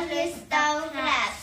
[0.00, 1.40] að hlusta á hrefs.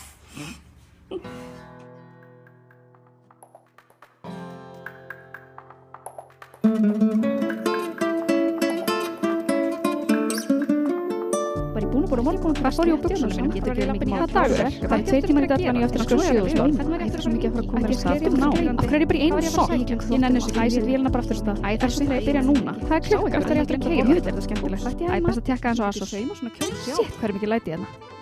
[12.08, 14.58] að að morgun og fór ég á buksum sinum Getur það ekki var mikið dagur
[14.88, 17.48] það er tveir tímar í daglan ég eftir að skrifa sjöðustól það er svo mikið
[17.48, 19.72] að fara að koma að stað ná, af hverju er ég bara í einu sokk?
[19.78, 21.56] ég nenni þessu ekki, æ, sér vélina bara aftur af stað.
[21.62, 22.76] Æ, það er svo þegar ég byrja núna.
[22.84, 25.42] hvað er klukkan, hvert er ég eftir að keira þetta er það skemmtilegt æ, best
[25.42, 26.14] að tekka hans á Asos.
[26.14, 28.17] Shit, hvað er mikið læti hérna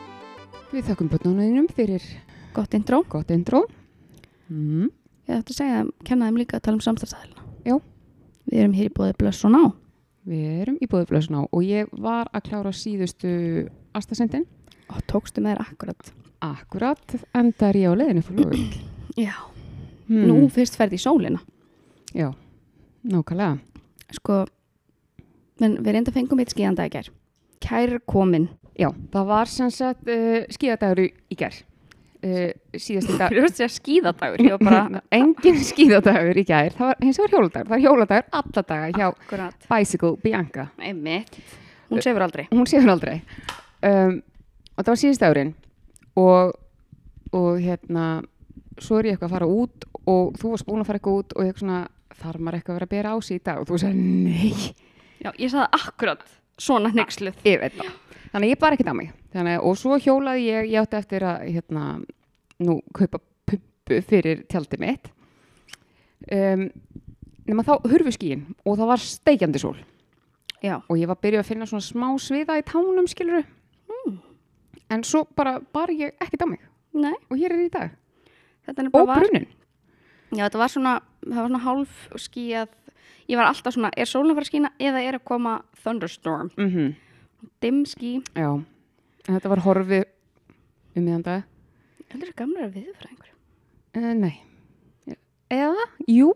[0.75, 2.03] Við þakkum börnunum fyrir
[2.57, 3.65] gott intro, gott intro.
[4.51, 4.89] Mm.
[5.27, 7.77] ég ætti að segja, kenna þeim líka að tala um samstafstæðilina Já.
[8.47, 9.63] við erum hér í bóði blöss og ná
[10.27, 13.33] Við erum í bóðuflöðsuna og ég var að klára síðustu
[13.95, 14.45] astasendin.
[14.91, 16.13] og tókstu með þér akkurat
[16.47, 18.79] Akkurat, enda er ég á leiðinu fyrir lögur.
[19.17, 19.33] já,
[20.07, 20.27] Hmm.
[20.31, 21.41] nú fyrst ferði í sólina
[22.15, 22.31] Já,
[23.05, 23.59] nákvæmlega.
[24.13, 24.47] sko,
[25.61, 27.09] en við reynda fengum eitt gær
[27.61, 31.55] kær komin Já, það var sem sagt uh, skíðadagur í, gær.
[32.27, 33.37] Uh, síðast í dag.
[33.77, 36.75] Skíðadagur, ég var bara Engin skíðadagur í gær.
[36.77, 37.71] Það var hins vegar hjóladagur.
[37.71, 40.69] Það er hjóladagur alla daga hjá akkurat, Bicycle Bianca.
[40.81, 41.41] einmitt
[41.89, 43.21] hún sefur aldrei Hún séður aldrei.
[43.87, 44.21] Um,
[44.77, 45.53] og það var síðast dagurinn
[46.19, 46.57] og,
[47.37, 48.07] og hérna,
[48.81, 51.37] svo er ég eitthvað að fara út og þú varst búin að fara eitthvað út
[51.37, 51.83] og ég svona,
[52.17, 54.75] þarf maður eitthvað að vera að bera á sig í dag og þú sagði, nei,
[55.23, 56.27] já, ég sagði akkurat
[56.67, 57.95] svona hnyggsluð ég veit það.
[58.37, 59.13] Þannig að ég bara ekkert á mig.
[59.33, 61.85] Þannig, og svo hjólaði ég, ég átti eftir að, hérna,
[62.61, 65.09] nú, kaupa pumpu fyrir tjaldið mitt.
[66.29, 66.67] Um,
[67.49, 69.79] nema þá hurfu skíin og það var steikjandi sól.
[70.61, 73.45] já, og ég var byrjuð að finna svona smá sviða í tánum skiluru
[74.91, 76.61] en svo bara bar ég ekkert á mig.
[76.93, 77.97] Nei, og hér er ég í dag.
[78.93, 79.49] Og brunnin.
[80.35, 82.77] Já, þetta var svona, það var svona hálf skíðað
[83.31, 86.53] ég var alltaf svona, er sólun að fara að skína eða er að koma thunderstorm?
[86.59, 86.95] Mm
[87.63, 90.05] dimm skí, já, en þetta var horfið
[90.97, 91.47] um miðan dag.
[92.13, 93.33] Heldur það gamla viðfræðingur
[93.97, 94.35] uh, nei.
[95.53, 96.33] Eða, jú.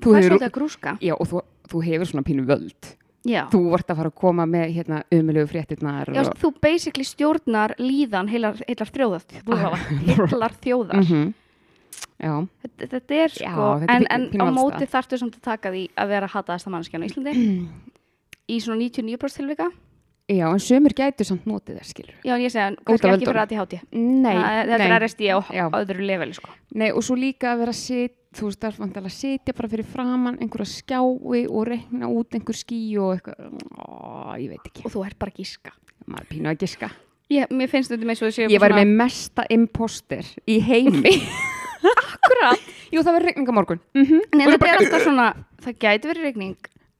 [0.00, 0.94] Þú er hefur, svolítið að grúska?
[1.04, 2.94] Já, og þú, þú hefur svona pínu völd.
[3.28, 7.04] Já, þú vart að fara að koma með hérna umilegu fréttirnar já og, þú basically
[7.04, 9.26] stjórnar líðan heilar, heilar þjóðar.
[10.08, 11.02] Heilar þjóðar.
[11.04, 11.26] Mhm.
[12.16, 12.32] já,
[12.64, 15.44] þetta, þetta er Já, sko, þetta er en, pínu- en á móti þarftu samt að
[15.50, 17.36] taka því að vera hataðasta mannskjan á Íslandi.
[18.54, 19.68] Í svona 99% tilvika
[20.30, 23.42] já, en sömur gætu samt notið þess skilur já, en ég segja, kannski ekki fyrir
[23.42, 24.86] ADHD nei, Það- þetta nei.
[24.86, 25.64] er RSD á Já.
[25.80, 26.50] öðru leveli sko.
[26.74, 29.52] Nei, og svo líka að vera að sit, þú veist, það er vantilega að sitja
[29.58, 33.38] bara fyrir framann einhverja skjái og reikna út einhver skí og eitthvað,
[33.74, 33.88] ó,
[34.38, 35.70] ég veit ekki, og þú ert bara gíska
[36.06, 36.88] maður pínu að giska.
[37.30, 41.14] ég, mér finnst þetta með svo að séu Ég var með mesta imposter í heimi.
[41.80, 42.60] akkurat
[42.90, 43.80] Jú, það verður reikninga morgun.
[43.94, 44.22] Mm -hmm.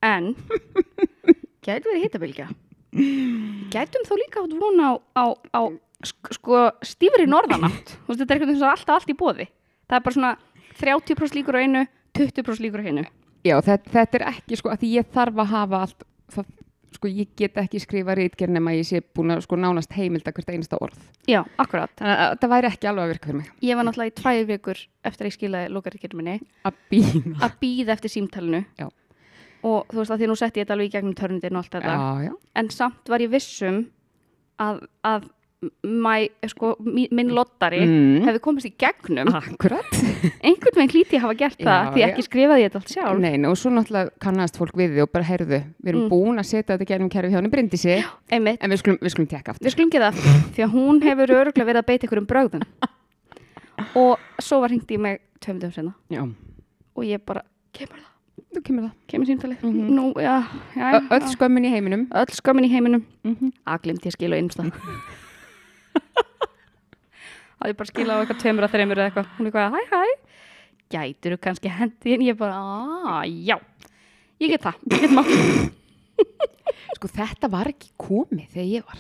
[0.02, 0.34] en
[3.70, 5.24] gætum þó líka átt von á, á,
[5.54, 5.60] á
[6.04, 9.46] sk- sko stífri norðanátt Þú veist, þetta er eitthvað sem er alltaf allt í bóði
[9.90, 10.32] það er bara svona
[10.80, 11.84] 30% líkur á einu
[12.18, 13.04] 20% líkur á einu
[13.46, 16.02] Já, þetta, þetta er ekki, sko, að ég þarf að hafa allt,
[16.34, 16.48] það,
[16.98, 20.50] sko, ég get ekki skrifa reitgerð nema ég sé búin að, sko, nánast heimilda hvert
[20.52, 20.98] einasta orð.
[21.24, 21.88] já, akkurat.
[21.96, 23.48] Þannig að það væri ekki alveg að virka fyrir mig.
[23.64, 26.36] ég var náttúrulega í tvær vikur eftir að ég skilaði lókaríkjörnum minni.
[26.68, 28.60] Að býða eftir símtalinu.
[28.76, 28.90] Já.
[29.62, 31.74] Og þú veist að því nú setti ég þetta alveg í gegnum törnundin og allt
[31.76, 32.32] þetta Já, já.
[32.56, 33.84] en samt var ég vissum
[34.60, 35.28] að, að
[35.84, 38.22] mæ, sko, mi- minn lottari Mm.
[38.24, 39.84] hefði komist í gegnum Akkurat.
[40.40, 43.20] einhvern veginn hlíti ég hafa gert það Já, því ekki skrifaði ég þetta allt sjálf
[43.20, 46.08] Nei, og svo náttúrulega kannast fólk við þið og bara heyrðu, við erum Mm.
[46.08, 49.52] búin að setja þetta gegnum kerfi hjá henni einmitt, en við skulum, við skulum tekka
[49.52, 49.66] aftur.
[49.68, 52.62] við skulum gera það því að hún hefur öruglega verið að beita ykkur um brögðum
[53.96, 55.94] og svo var hringt í mig tveim dögum senna
[56.96, 57.42] og ég bara,
[57.76, 58.08] kemur það,
[58.54, 58.92] þú kemur það.
[59.08, 59.90] kemur símtalið Mhm.
[59.94, 60.34] nú, já,
[60.76, 62.06] já, Ö- Öll skömmin í heiminum.
[62.10, 63.52] öll skömmin í heiminum Mm -hmm.
[63.66, 64.72] að glimt ég skil og einstað
[67.60, 69.80] að ég bara skila á eitthvað tveimur að þreimur eða eitthvað hún er eitthvað, hæ
[69.90, 70.04] hæ
[70.90, 73.56] gætur þú kannski hendi en ég bara, aaa, já
[74.40, 75.30] ég get það, ég get mátt
[76.96, 78.98] Sko þetta var ekki komið þegar ég var.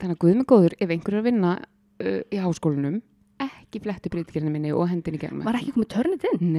[0.00, 1.50] Þannig að guð með góður, ef einhver er að vinna
[2.00, 2.96] uh, í háskólanum,
[3.44, 5.44] ekki flettu breytgerinu minni og hendin í gegnum.
[5.44, 6.56] var ekki komið törnit inn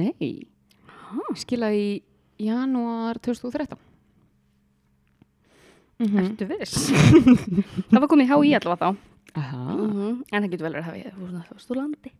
[1.08, 1.82] Nei, skilaði
[2.38, 3.78] í janúar 2013.
[5.98, 6.26] Mm -hmm.
[6.30, 6.90] ertu viss
[7.90, 8.96] það var komið í HÍ allavega þá
[9.34, 9.62] Aha.
[9.74, 12.12] mm en það getur vel verið að hafa veist, þú veist, þú landi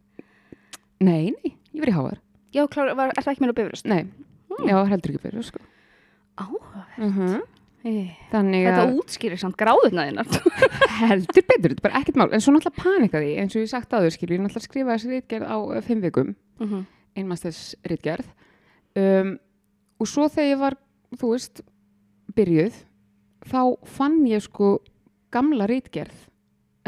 [1.01, 2.19] Nei, nei, ég í háar.
[2.53, 4.03] já, klár, var, er það ekki meira bifröst Nei,
[4.67, 5.59] já, heldur ekki fyrir, sko.
[6.37, 7.41] áhugavert Uh -huh.
[7.85, 10.27] Eh, þetta útskýrir samt gráðuna þínar
[11.09, 12.33] heldur betur, þetta er bara ekkert mál.
[12.35, 15.47] En svo náttúrulega panikaði, eins og ég sagt áður, skilju, ég náttúrulega skrifa þessi rítgerð
[15.47, 16.87] á uh, fimm vikum, Mhm.
[17.15, 18.27] einmastess rítgerð.
[18.99, 19.35] Um,
[19.99, 20.77] og svo þegar ég var,
[21.19, 21.63] þú veist,
[22.37, 22.77] byrjuð,
[23.49, 23.61] þá
[23.97, 24.79] fann ég sko
[25.35, 26.27] gamla rítgerð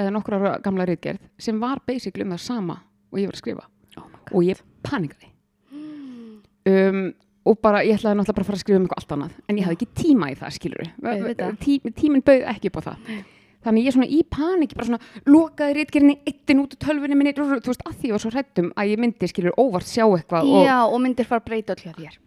[0.01, 2.79] eða nokkur ára gamla rítgerð sem var basically um það sama
[3.11, 3.67] og ég var að skrifa.
[3.99, 5.31] Oh og ég panikaði.
[6.71, 7.15] Um,
[7.49, 9.57] og bara, ég ætlaði náttúrulega bara að fara að skrifa um eitthvað allt annað en
[9.59, 10.91] ég hafði ekki tíma í það, skilur.
[11.62, 13.07] Tí, tíminn bauð ekki upp á það
[13.65, 17.49] þannig ég svona í paniki bara svona lokaði rítgerðinni eittin út úr tölvunni minni þú
[17.67, 20.65] veist, að því ég var svo hrættum að ég myndi, skilur, óvart sjá eitthvað og,
[20.67, 22.19] Já, og myndir fara að breyta hjá þér.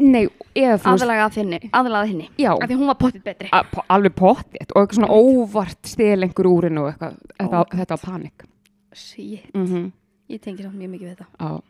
[0.00, 0.24] nei,
[0.56, 2.28] eða þú veist, Aðlaga að þinni, aðlaga að hinni.
[2.38, 3.48] já Af því hún var pottið betri.
[3.52, 7.64] a- po- alveg pottið og eitthvað svona óvart stil einhver úrinu og eitthvað, þetta, Oh.
[7.78, 8.44] þetta var panik
[8.92, 9.92] Sí, mm -hmm.
[10.30, 11.26] ég tengi samt mjög mikið við þetta.
[11.38, 11.62] á,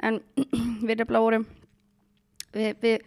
[0.00, 0.20] En
[0.86, 1.46] við erum vorum,
[2.52, 3.00] við, við,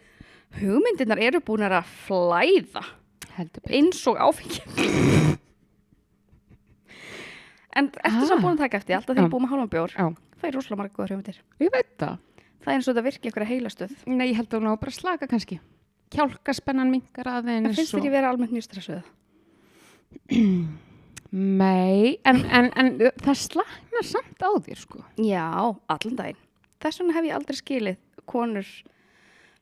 [0.61, 2.83] hugmyndirnar eru búin að flæða
[3.69, 4.61] eins og áfengi.
[7.75, 8.25] en eftir Ah.
[8.27, 10.77] samt búin að taka eftir, alltaf ég er búin með hálfan bjór, það er rosalega
[10.81, 11.37] marga góða hugmyndir.
[11.59, 12.17] ég veit það
[12.59, 13.91] Það er eins og þetta virki eitthvað heilastöð.
[14.05, 15.59] Nei, ég held að hún á bara að slaka kannski.
[16.11, 17.75] Kjálkaspennan minkar En aðeins.
[17.77, 19.03] finnst þér ég vera almennt mjög stressuð?
[21.31, 22.89] Nei, en, en, en
[23.21, 25.03] það slaknar samt á þér, sko.
[25.23, 25.45] Já,
[25.87, 26.39] allan daginn.
[26.81, 28.67] Þess vegna hef ég aldrei skilið konur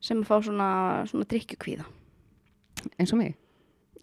[0.02, 0.70] sem fá svona,
[1.06, 1.86] svona drikkjukvíða.
[2.98, 3.36] Eins og mig.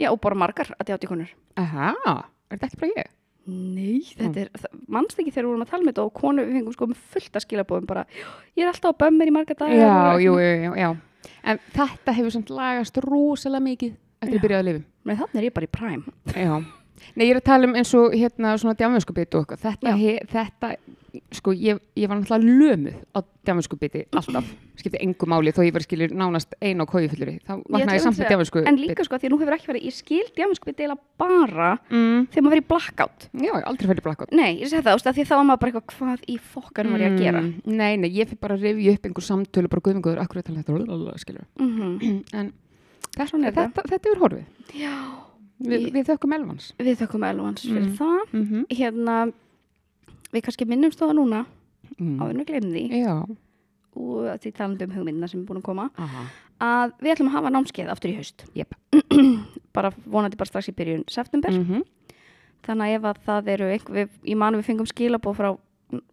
[0.00, 1.34] Já, og bara margar að þjátti konur.
[1.60, 1.92] Aha,
[2.50, 3.10] er þetta ekki bara ég?
[3.44, 6.46] Nei, þetta er, það, mannst ekki þegar við vorum að tala með þetta og konur,
[6.48, 8.04] við fengum sko með fullt að skilabóðum bara,
[8.56, 9.76] ég er alltaf á bömmir í marga dagar.
[9.76, 10.88] Já, jú, jú, jú, já.
[11.44, 13.92] En þetta hefur samt lagast rosalega mikið
[14.24, 14.40] eftir Já.
[14.40, 14.82] að byrja að lifa.
[15.04, 16.02] Nei, þannig er ég bara í præm.
[16.32, 16.54] Já.
[17.14, 19.64] Nei, ég er að tala um eins og hérna svona djamvönskubiti og eitthvað.
[19.64, 20.70] Þetta, he, þetta,
[21.38, 24.48] sko, ég, ég var náttúrulega lömuð á djamvönskubiti alltaf.
[24.80, 27.36] Skipti engu máli þó ég var skilur nánast ein á kójufulluri.
[27.46, 28.68] Þá vaknaði ég samt með djamvönskubiti.
[28.72, 31.70] En líka sko, því að nú hefur ekki verið, ég skil djaminsko við deila bara
[31.90, 33.28] Mm, þegar maður verið blackout.
[33.32, 34.32] já, ég aldrei fyrir blackout.
[34.34, 37.04] Nei, ég segi það, af því þá var maður bara eitthvað, hvað í fokkanum var
[37.04, 37.40] ég að gera?
[37.44, 39.80] Mm, Nei, nei, ég fyrir bara að rifja upp einhver samtölu bara
[43.44, 43.82] er þetta þetta.
[43.84, 44.94] þetta, þetta er horfið Já,
[45.60, 47.96] Vi, Ég- við þökkum elvans við þökkum Elvans fyrir Mm.
[47.96, 48.32] það.
[48.32, 48.64] mm -hmm.
[48.76, 49.32] Hérna,
[50.32, 51.46] við kannski minnumst það núna,
[51.98, 52.18] mm.
[52.18, 53.26] áður við því, Já,
[53.96, 56.26] og því talandi um hugmyndina sem er búin að koma, aha
[56.60, 58.44] að við ætlum að hafa námskeið aftur í haust.
[58.54, 58.74] Jep.
[59.74, 61.50] bara vonandi bara strax í byrjun september.
[61.50, 61.82] mm
[62.64, 65.58] Þannig að ef að það eru einhver, við, ég manu við fengum skilabóð frá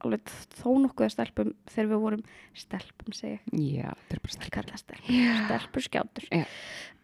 [0.03, 2.21] alveg þó nokkuð stelpum þegar við vorum
[2.57, 3.39] stelpum segja,
[4.05, 6.43] stelpur, stelpur skjátur Já.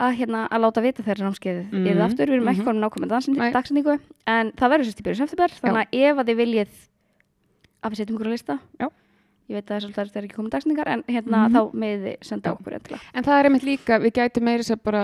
[0.03, 2.67] að hérna að láta vita þeirra námskeiðið mm Mhm, aftur, við erum ekki mhm.
[2.69, 3.51] konum nákvæmlega Nei.
[3.55, 3.97] dagsendingu,
[4.27, 6.79] en það verður sérst í byrjun september, þannig að ef að þið viljið
[7.81, 8.87] að við setjum ykkur á lista Já.
[9.47, 11.55] ég veit að það er ekki komið dagsendingar en hérna Mhm.
[11.55, 13.01] þá með þið senda okkur endilega.
[13.13, 15.03] En það er einmitt líka, við gætum meira sér bara,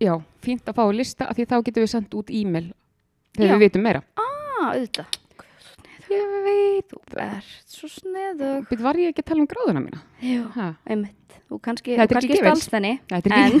[0.00, 2.72] já, fínt að fá að lista af því þá getum við sendt út e-mail
[3.36, 4.02] þegar við vitum meira.
[4.16, 4.26] Ah.
[6.10, 6.90] Ég veit.
[6.90, 8.64] Þú ert svo sneðug.
[8.70, 10.00] Býtt var ég ekki að tala um gráðuna mína?
[10.26, 11.36] Jú, Ha, einmitt.
[11.50, 12.00] Þú kannski, er
[13.30, 13.60] er en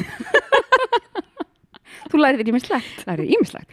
[2.10, 3.04] þú lærið þér í mislegt.
[3.04, 3.68] það er ímislegt.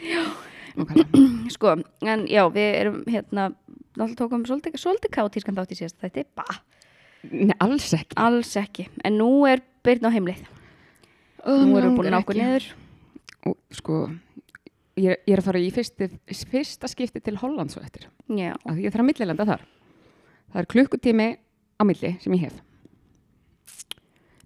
[1.56, 1.74] Sko,
[2.06, 3.48] en já, við erum hérna,
[3.98, 6.60] náttúrulega tókum svolítið, svolítið kátískan þátt í síðast þetta, bah,
[7.32, 8.14] Nei, alls ekki.
[8.22, 8.86] alls ekki.
[9.06, 10.44] En nú er byrjun á heimlið.
[11.48, 12.68] Nú erum við búin okkur niður.
[13.48, 13.98] og sko
[14.98, 16.10] ég, ég er að fara í fyrsti,
[16.52, 18.08] fyrsta skipti til Holland svo eftir.
[18.28, 19.66] Já, af því ég þarf að millilenda þar.
[20.48, 21.30] Það er klukkutími
[21.78, 22.60] á milli sem ég hef.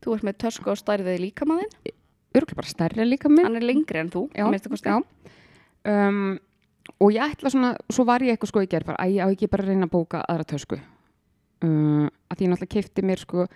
[0.02, 1.76] Þú ert með tösku og stærðið líkamaðinn.
[2.32, 5.02] örgulega bara stærri líka minn Hann er lengri en þú, já.
[5.82, 6.40] Um,
[7.02, 9.28] og ég ætla svona svo var ég eitthvað sko í gerð bara, að ég á
[9.34, 10.80] ekki bara að reyna að bóka aðra tösku?
[11.62, 13.48] Uh, að því ég náttúrulega kefti mér sko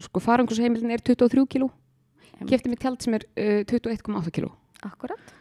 [0.00, 1.68] sko farangusheimilin er 23 kíló.
[2.40, 2.48] Em.
[2.48, 4.54] kefti mér tjald sem er uh, 21,8 kíló.
[4.86, 5.34] Akkurat.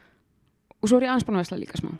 [0.79, 1.93] Og svo er ég aðeins búin að vesla líka smá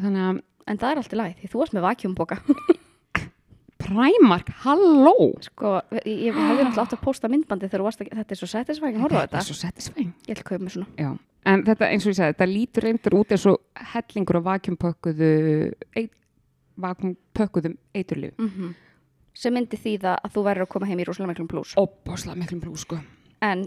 [0.00, 2.36] þannig að En það er allt í lagi, því þú varst með vakjumboka.
[3.84, 5.12] Primark, halló
[5.44, 5.72] sko,
[6.06, 8.48] ég, ég hefði náttúrulega átt að posta myndbandi þegar þú varst að, þetta er svo
[8.96, 9.40] á Þetta þetta.
[9.42, 10.12] er svo satisfying.
[10.24, 10.88] Ég að kaupa mér svona.
[10.96, 11.10] Já,
[11.52, 15.28] en þetta eins og ég sagði, þetta lítur reyndur út eins og hellingur á vakjumpökkuðu
[16.00, 16.12] eit,
[16.86, 18.34] vakjumpökkuðum eiturlif.
[18.40, 18.48] Mm
[19.34, 21.74] Sem myndi þýða að þú verður að koma heim í rosalega miklum plús.
[21.76, 22.96] Óbáslega miklum blú, sko.
[23.42, 23.64] En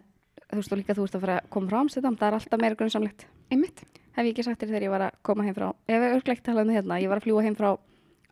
[0.47, 1.81] þú veist þú líka, þú ert að fara að koma frá
[4.17, 6.43] Hef ég ekki sagt þér þegar ég var að koma heim frá, ég hef örglegt
[6.47, 7.69] talað um það hérna, ég var að fljúa heim frá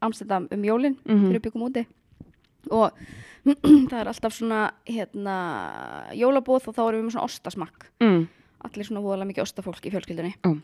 [0.02, 1.28] Amsterdam um jólin, Mhm.
[1.30, 1.86] fyrir byggum úti.
[2.72, 2.92] Og
[3.90, 5.36] það er alltaf svona, hérna,
[6.18, 7.86] jólabóð og þá erum við með svona ostasmakk.
[8.02, 8.24] Mm.
[8.66, 10.34] Allir svona voðalega mikið ostafólk í fjölskyldunni.
[10.50, 10.58] Ó.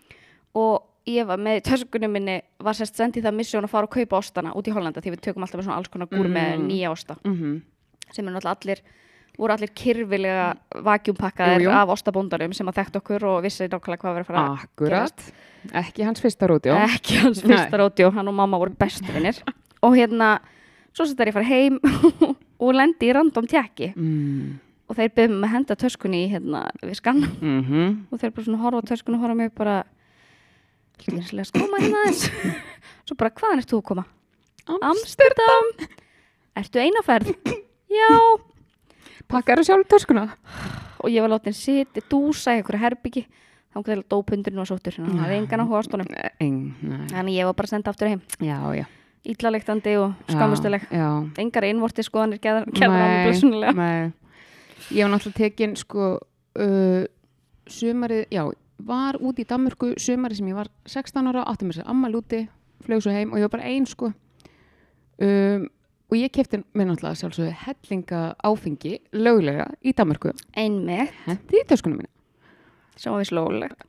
[0.58, 4.18] Og ég var með töskunum minni, var sérst sendið það missjón að fara og kaupa
[4.18, 6.68] ostana út í Hollanda því við tökum alltaf með svona alls konar gúr með Mm.
[6.68, 7.62] nýja osta Mm
[8.12, 8.80] sem er náttúrulega allir
[9.40, 10.48] voru allir kyrfilega
[10.86, 14.66] vakjumpakkaðir af ostabóndarum sem að þekkt okkur og vissi nákvæmlega hvað var að fara að
[14.66, 15.24] Akkurat.
[15.82, 16.74] Ekki hans fyrsta rótjó.
[16.76, 19.38] ekki hans fyrsta róti hann og mamma voru bestu vinnir
[19.86, 20.40] og hérna,
[20.94, 21.80] svo settar ég fara heim
[22.64, 24.60] og lendi í random tjekki Mm.
[24.90, 28.46] og þeir byrðum með að henda töskunni í hérna við skanna Mm og þeir bara
[28.46, 29.84] svona horfa töskunni og horfa mig bara
[31.08, 32.28] Lýsilega skóma hérna aðeins
[33.08, 34.04] Svo bara, hvaðan ert þú að koma?
[34.68, 34.92] Amsterdam.
[34.92, 35.72] Amsterdam
[36.62, 37.32] Ertu einaferð?
[37.90, 38.10] Já
[39.32, 40.26] Pakkar sjálf töskuna?
[41.02, 43.24] Og ég var látin sitja, dúsa í einhverju herbyggi
[43.72, 45.68] þá kom þeirra dópundurinn og sóttur þannig að það er engan á
[46.02, 47.06] nei.
[47.14, 48.86] Þannig ég var bara að senda aftur heim Já, já.
[49.32, 51.08] Íllalektandi og skamustuleg Já,
[51.40, 54.12] Engar einvorti skoðanir gerðar á mig.
[54.92, 57.04] Ég var náttúrulega tekin sko uh,
[57.70, 58.44] sumarið, já,
[58.82, 62.42] var úti í Danmörku sumarið sem ég var 16 ára, átti mér sér ammal úti,
[62.84, 64.10] flög svo heim og ég var bara ein sko.
[65.22, 65.70] Um,
[66.12, 70.34] og ég kefti mér náttúrulega sjálfsögðu hellinga áfengi löglega í Danmörku.
[70.60, 72.04] Einmitt, Hendi í töskunum
[73.00, 73.88] sem var við slólegt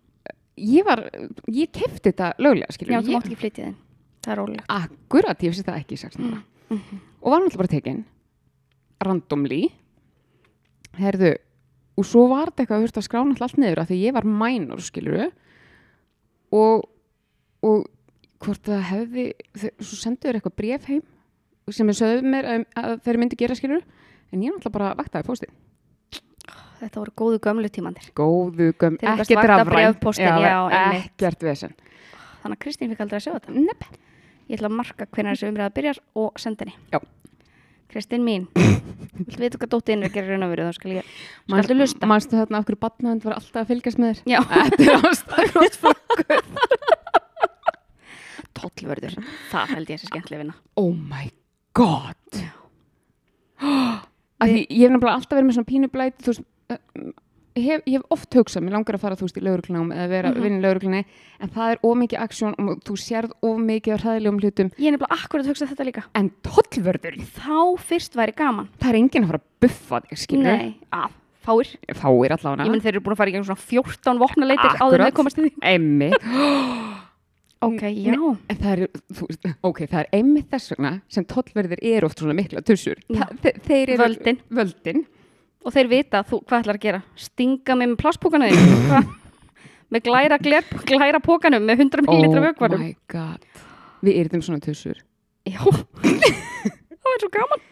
[0.62, 1.00] Ég var,
[1.48, 2.92] ég kefti þetta löglega, skilur.
[2.92, 3.76] Já, þú mátt ekki flytja þinn.
[4.22, 4.66] Það er rólegt.
[4.70, 6.40] Akkurat, ég vissi það ekki í 16 ára.
[7.22, 8.02] Og var náttúrulega bara tekin
[9.02, 9.62] randomly.
[11.00, 11.32] Herðu,
[11.96, 14.16] og svo var þetta eitthvað að hurta að skrána alltaf allt niður af því ég
[14.18, 15.24] var mænur, skilur
[16.52, 16.84] og,
[17.64, 17.88] og
[18.44, 19.26] hvort það hefði,
[19.80, 21.02] svo sendu þér eitthvað bréf heim
[21.70, 23.84] sem er sögðu mér að, að þeir myndi gera, skilur
[24.32, 25.52] en ég náttúrulega bara vaktaði póstið.
[26.82, 29.98] Þetta voru góðu gömlu tímandir Góðu, göm, Þeir gast ekkert rafræn.
[30.98, 31.74] ekkert vesen.
[32.42, 33.84] Þannig að Kristín fikk aldrei að sjá þetta Nepp.
[34.48, 36.98] Ég ætla að marka hvernig þessi umræða byrjar og senda henni Já.
[37.92, 41.12] Kristín mín Viltu vita hvað dóttin er að raun og veru þá skal ég
[41.46, 44.32] Skaltu lusta Manstu þarna hverju batnaðund var alltaf að fylgjast með þér?
[44.32, 46.00] Já, Þetta er ástæður.
[48.58, 49.14] tollvörður
[49.52, 51.41] Það held ég að sé skemmtileg vinna oh my god
[54.42, 56.42] Af því ég hef nefnilega alltaf verið með svona pínublæti þú veist,
[57.62, 60.30] hef, ég hef oft hugsað mér langar að fara þú veist í lauruglunám eða vera
[60.32, 60.42] mm Mhm.
[60.42, 61.02] vinna í lauruglunni
[61.40, 64.70] en það er of mikið aksjón og þú sérð of mikið af hræðilegum hlutum.
[64.78, 66.02] Ég er nefnilega akkurat að hugsa þetta líka.
[66.14, 68.68] En tollvörður, Þá fyrst væri gaman.
[68.80, 71.10] Það er enginn að fara að buffa þig skilur, Nei, að,
[71.46, 71.68] fáir.
[71.94, 72.64] Fáir allavega.
[72.66, 75.38] Ég menn þeir eru búin að fara í gegnum svona 14 vopnaleitir áður þeir komast
[75.38, 75.52] í því.
[75.62, 76.10] Emmi,
[77.62, 78.82] Ok, já en það er,
[79.14, 82.98] þú, veist, ok, það er einmitt þess vegna sem tollverðir eru oft svona mikla tussur.
[83.08, 83.24] Já.
[83.42, 84.40] Þe- Þeir eru Völdin.
[84.50, 85.02] Völdin.
[85.62, 89.10] Og þeir vita þú, hvað ætlar að gera Stinga mig með plásspókana þín
[89.92, 93.44] Með glæra, gler, glæra pókanum með 100 millilitra oh vökvarum my god.
[94.02, 94.98] Við erum svona tussur.
[95.46, 95.60] Já,
[97.02, 97.62] það er svo gaman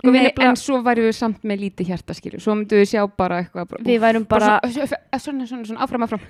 [0.00, 2.38] Sko Nei, en svo væri við samt með lítið hjarta skilju.
[2.40, 3.66] Svo myndum við sjá bara eitthvað.
[3.68, 6.22] Bara, Við værum bara, Svona, svona, svona, áfram, áfram.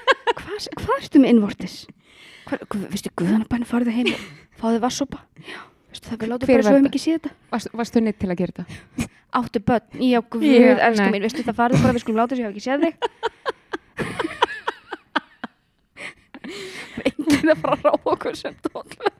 [0.82, 1.76] hvað ertu með innvortis?
[2.44, 4.18] Veistu, guðanabæni farðu heim og
[4.60, 5.18] fáðu vassopa?
[5.40, 5.58] Já,
[5.94, 7.00] við Hver bara svo var um þetta?
[7.04, 7.30] sé þetta.
[7.54, 8.64] Varst, varstu neitt til að gera þetta?
[9.34, 12.38] Áttu börn, já, guð, Já, elsku mín, veistu það farðu bara, við skulum láta þess
[12.38, 12.94] að ég hafa ekki séð þig.
[17.08, 19.10] Enginn að fara að ráða okkur sem tónlega.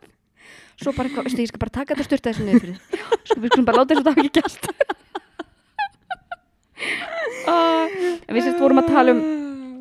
[0.78, 2.78] Svo bara veistu, ég skal bara taka þetta styrta þessu niður fyrir.
[3.24, 4.62] Sko, við skulum bara láta þess að það hafa ekki gæst.
[7.48, 7.86] uh,
[8.28, 9.20] en við sérst vorum að tala um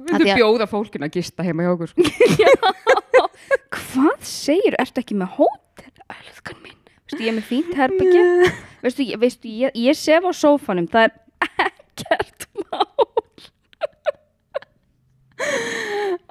[0.09, 1.89] því að- bjóða fólkinu að gista heima hjá okkur?
[1.93, 2.01] Sko?
[3.73, 5.91] Hvað segir, ertu ekki með hótel?
[6.13, 8.23] Elskan mín, veistu, ég er með fínt herbyggja
[8.83, 10.89] Veistu, ég, veistu, ég, ég sef á sófanum.
[10.91, 11.13] Það er
[11.69, 13.03] ekkert mál.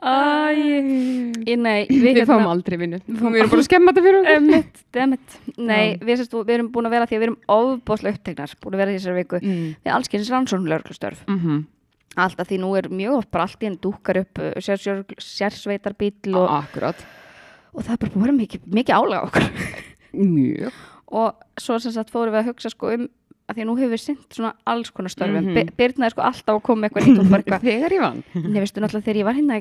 [0.03, 2.99] Æ, ég, nei Við, Við hérna- fáum aldrei vinnu.
[3.07, 4.65] Við erum bara að skemma þetta fyrir
[4.97, 8.55] demmett Nei, við, sérst, við erum búin að vera því að við erum ofbóðslega upptegnar
[8.63, 9.41] Búin að vera í þessari viku.
[9.43, 9.69] Mm.
[9.85, 11.63] Við allskynns rannsóknlörglustörf Mm
[12.21, 16.35] Alltaf því nú er mjög oft bara allt í enn dúkar upp uh, sér- sérsveitarbíl
[16.37, 17.07] og, Akkurat.
[17.73, 19.49] og það er bara búin mikið, mikið álega okkur
[20.13, 20.81] Mjög.
[21.09, 23.07] og svo sem sagt fórum við að hugsa sko um
[23.51, 25.73] að því að nú hefur við sinnt svona alls konar störfum mm.
[25.77, 28.21] Birna er sko alltaf að koma eitthvað nýtt og bara eitthvað Þegar ég vann.
[28.39, 29.59] Nei, veistu náttúrulega þegar ég var hérna,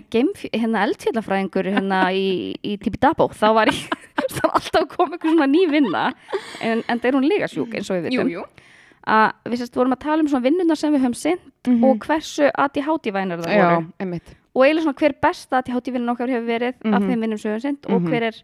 [0.54, 2.28] hérna eldfjallafræðingur hérna í,
[2.62, 3.82] í Tibidabo þá var ég
[4.52, 6.04] alltaf að koma eitthvað svona ný vinna
[6.62, 8.46] en, en það er hún líka sjúk eins og við jú.
[9.08, 11.84] Að við sérst vorum að tala um svona vinnuna sem við höfum sinnt Mhm.
[11.84, 14.36] og hversu ADHD vænar það Já, voru emmitt.
[14.56, 17.10] og eiginlega svona hver besta ADHD vinnan okkar hefur verið af Mhm.
[17.10, 18.10] þeim vinnum sem við höfum sinnt og Mhm.
[18.10, 18.36] hver er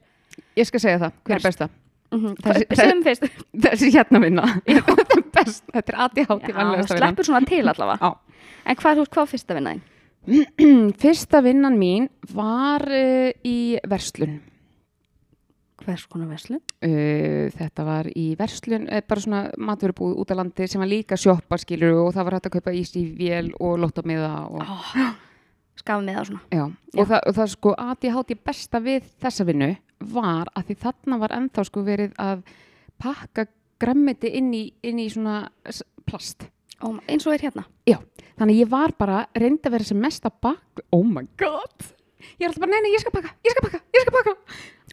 [0.55, 1.11] Ég skal segja það.
[1.25, 1.59] Hver er Verst.
[1.59, 1.69] besta?
[2.11, 3.21] mm Þessi- fyrst
[3.57, 4.43] Þessi hérna vinna.
[4.65, 5.63] Þetta er best.
[5.73, 6.87] Þetta er ADHD Já, vinnan.
[6.87, 8.15] sleppur svona til allavega Já.
[8.65, 9.81] en hvað, hvað fyrsta vinnaðin?
[11.01, 14.41] Fyrsta vinnan mín var uh, í verslun.
[15.87, 16.59] Hvers konar veslu?
[16.83, 21.57] Uh, þetta var í verslun, bara svona maturubúð út á landi sem var líka sjoppa
[21.61, 24.91] skilur og það var hægt að kaupa ís í vél og lótamiða og, Oh,
[25.79, 26.61] skafa með það svona já.
[26.61, 27.01] Já.
[27.01, 29.71] og, það, og það sko ADHD besta við þessa vinnu
[30.13, 32.43] var að því þarna var ennþá sko verið að
[33.01, 33.47] pakka
[33.81, 35.47] grammiti inn í, inn í svona
[36.07, 36.47] plast.
[36.81, 37.97] Ó, eins og er hérna Já,
[38.37, 41.87] þannig ég var bara reyndi að vera sem mest að bak oh my god
[42.39, 44.35] ég er alltaf bara, nei, nei, ég skal baka, ég skal baka, ég skal baka.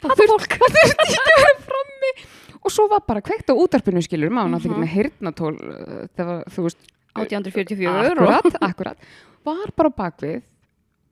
[0.05, 2.11] Það þurft, það þurft ekki að vera frammi.
[2.65, 4.83] Og svo var bara kveikt á útarpinu skilur maður náttúrulega ekki Mhm.
[4.85, 6.79] með heyrnatól uh, það var, þú veist,
[7.15, 8.99] 1844 og akkurat, akkurat.
[9.45, 10.43] Var bara bakvið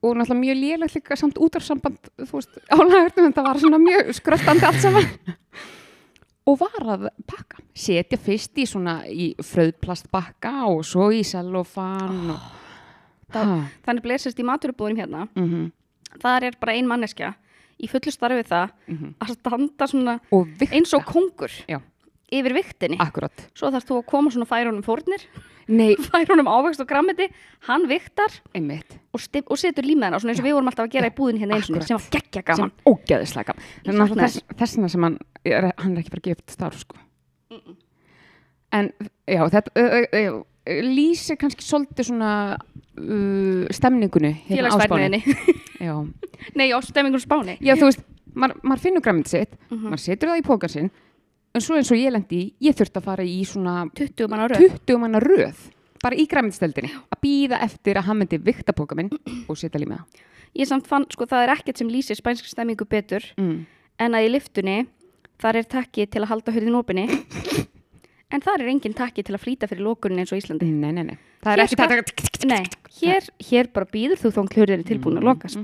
[0.02, 4.10] og náttúrulega mjög lélegt líka samt útarsamband, þú veist, álægurtum en það var svona mjög
[4.18, 5.08] skröftandi allt saman.
[6.50, 12.50] Og var að pakka setja fyrst í svona í fröðplastbakka og svo í sellofan og
[13.32, 15.28] Það- Þannig blesist í maturubúðum hérna.
[15.34, 15.70] mm -hmm.
[16.20, 17.34] Það er bara ein manneskja
[17.82, 19.14] í fullu starfi það Mhm.
[19.20, 21.80] að standa svona og eins og kongur Já.
[22.32, 22.98] yfir viktinni.
[23.00, 25.24] akkurat Svo þarfst þú að koma svona færa honum fórnir,
[25.68, 27.28] nei, færa honum ávegst og grammiti,
[27.68, 31.10] hann viktar einmitt og, og setur límaðina svona eins og við vorum alltaf að gera
[31.10, 32.72] í búðin hérna eins og sem var geggja gaman.
[32.86, 33.54] ógeðislega
[33.84, 36.96] gaman sakna þess, þessna sem hann er, hann er ekki bara gift starf sko.
[38.72, 38.92] en
[39.28, 45.20] já þetta uh, uh, uh, lýsir kannski svolítið svona uh, stemningunni hérna á Spáni.
[45.20, 45.22] Félagsfærniðinni.
[45.82, 45.94] já.
[46.54, 47.58] Nei, á stemmingun spáni.
[47.60, 49.90] já þú veist, maður mað finnur græmint sitt Mhm.
[49.90, 50.90] maður setur það í pókan sinn
[51.54, 54.48] en svo eins og ég lendi í, ég þurfti að fara í svona 20 manna
[54.48, 54.78] röð.
[54.86, 55.58] 20 manna röð
[56.02, 59.10] bara í græmintstöldinni að býða eftir að hann myndi vikta póka minn
[59.48, 60.04] og setja líma
[60.54, 63.66] Ég samt fann, sko, það er ekkert sem lýsir spænsk stemmingu betur mm.
[64.00, 64.86] en að í liftunni
[65.40, 67.06] þar er takki til að halda hurðin opinni
[68.32, 70.68] en þar er engin takki til að flýta fyrir lokunin eins og Íslandi.
[70.68, 72.64] nei, nei, nei það Hér er ekki skal- þetta Nei,
[73.00, 75.58] hér, hér bara býður þú þóng hurðin er tilbúin að lokast.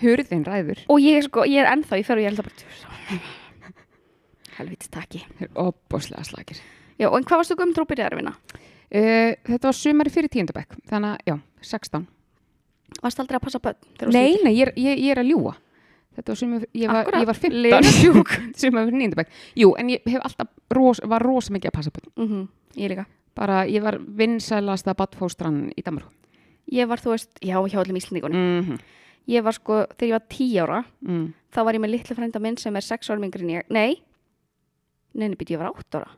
[0.00, 3.20] hurðin ræður Og ég, sko, ég er ennþá í ferð og ég held að bara
[4.60, 5.20] helvítið takki.
[5.56, 6.58] Opboslega slagir
[7.00, 8.32] Já, og en hvað varstu gömur þú byrjaði að vinna?
[8.90, 11.36] Uh, þetta var sumari fyrir tíundabæk, þannig að, já,
[11.70, 12.06] 16.
[13.00, 15.52] Varst aldrei að passa varst Nei, nei, ég, ég, ég er að ljúa.
[16.18, 17.62] Þetta var sumari, ég var, ég var 15.
[17.64, 18.34] Leðurstjúk.
[18.60, 19.30] sumari fyrir níundabæk.
[19.62, 22.10] Jú, en ég hef alltaf, ros, var rosa mikið að passa bönn.
[22.26, 22.42] Mhm,
[22.82, 23.06] Ég líka.
[23.38, 26.10] Bara, ég var vinsælasta badfóstran í Danmarku.
[26.70, 28.36] Ég var, þú veist, já, hjá öllum Íslandíkunum.
[28.36, 28.80] Mm -hmm.
[29.28, 31.34] Ég var sko, þegar ég var 10 ára, mm.
[31.52, 33.62] þá var ég með litlu frænda minn sem er 6 ára mingri en ég.
[33.70, 34.02] Nei,
[35.14, 36.10] neini, býtti, ég var 8 ára.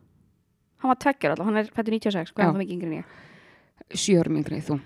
[0.79, 3.05] Hann var tveggjur alltaf, hann er fættur 96, hvað er það mikið yngri en ég?
[3.95, 4.81] Sjö árum yngri en þú.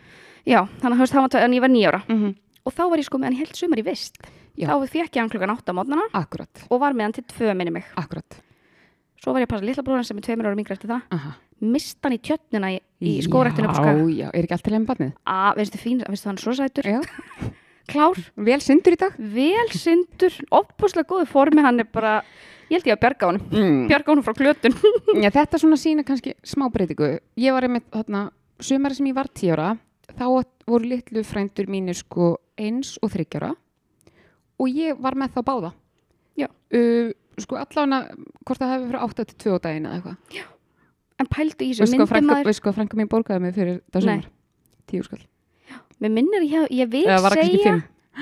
[0.47, 2.03] Já, þannig að hann var en ég var 9 ára.
[2.09, 2.35] Mm
[2.67, 4.17] Og þá var ég sko með hann heilt sumar í vist.
[4.59, 4.67] Já.
[4.67, 6.07] Þá fekk ég hann klukkan 8 á mótnana
[6.67, 7.85] og var með hann til 2 minni mig.
[7.95, 8.43] akkurat.
[9.23, 11.03] Svo var ég að passa litla bróðan sem er 2 ára mingri eftir það.
[11.15, 11.31] Aha.
[11.65, 15.15] Mist hann í tjötnina í, í skórektinu Já, já, er ekki allt til enn badnið?
[15.25, 16.89] Að, veistu fín, veistu hann er svo sætur.
[16.91, 17.01] Já.
[17.91, 19.15] Klár, Vel syndur í dag?
[19.17, 22.17] vel syndur, opbúslega góðu formi, hann er bara,
[22.67, 23.45] ég held ég að bjarga honum.
[23.53, 23.85] Mm.
[23.93, 24.75] Bjarga honum frá klötun.
[25.23, 27.13] Já, þetta svona sína kannski smá breytingu.
[27.39, 28.25] Ég var einmitt þarna,
[28.59, 29.71] sumari sem ég var tíara,
[30.17, 30.27] þá
[30.67, 33.53] voru litlu frændur mínir sko eins og þryggjara
[34.57, 35.73] og ég var með þá báða.
[36.37, 36.49] Já.
[36.75, 40.53] Uh, sko allavega, hvort það hefði fyrir 8 til 2 daginn eða eitthvað.
[41.19, 44.17] En pældu í þessu, frænka, maður, hvað frænka mín borgaði mig fyrir það Nei.
[44.21, 44.31] sumar?
[44.87, 45.23] Tíu skall.
[46.01, 47.77] mér minnir, ég, ég vil var segja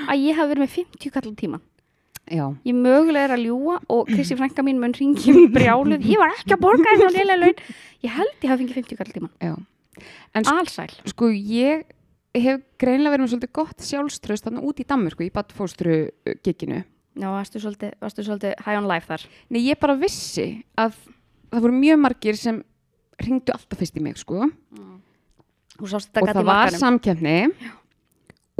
[0.07, 1.59] að ég hef verið með 50 kallar tíma.
[2.31, 2.45] Já.
[2.65, 6.01] Ég mögulega er að ljúa og Krissi frænka mín mun ringi brjáluð.
[6.07, 6.95] Ég var ekki að borga.
[6.95, 9.29] Ég held ég hef fengið 50 kallar tíma.
[10.35, 10.95] En sk- Alsæl.
[11.11, 11.83] sko ég
[12.35, 16.09] hef greinlega verið með svolítið gott sjálfströst þarna út í Danmörku í badfóstru
[16.43, 16.81] giginu.
[17.15, 19.23] Já, varstu svolítið, varstu svolítið high on life þar.
[19.49, 20.95] Nei, ég bara vissi að
[21.51, 22.63] það voru mjög margir sem
[23.23, 24.49] ringdu alltaf fyrst í mig, sko.
[25.75, 27.37] Sást og gæti það var samkeppni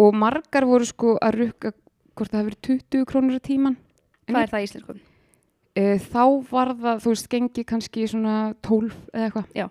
[0.04, 1.72] og margar voru sko að rukka
[2.16, 3.78] hvort það hefur verið 20 krónur á tíman.
[4.28, 4.96] Hvað er það í íslensku?
[5.76, 9.50] E, þá var það, þú veist, gengi kannski svona 12 eða eitthvað.
[9.56, 9.68] Já.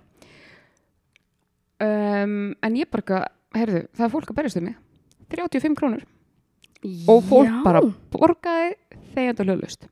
[1.84, 3.22] Um, en ég bara,
[3.56, 4.76] heyrðu, það er fólk að berjast um mig.
[5.32, 6.04] 35 krónur.
[7.08, 7.56] Og fólk Já.
[7.64, 7.80] bara
[8.12, 8.74] borgaði
[9.14, 9.88] þegar löglust.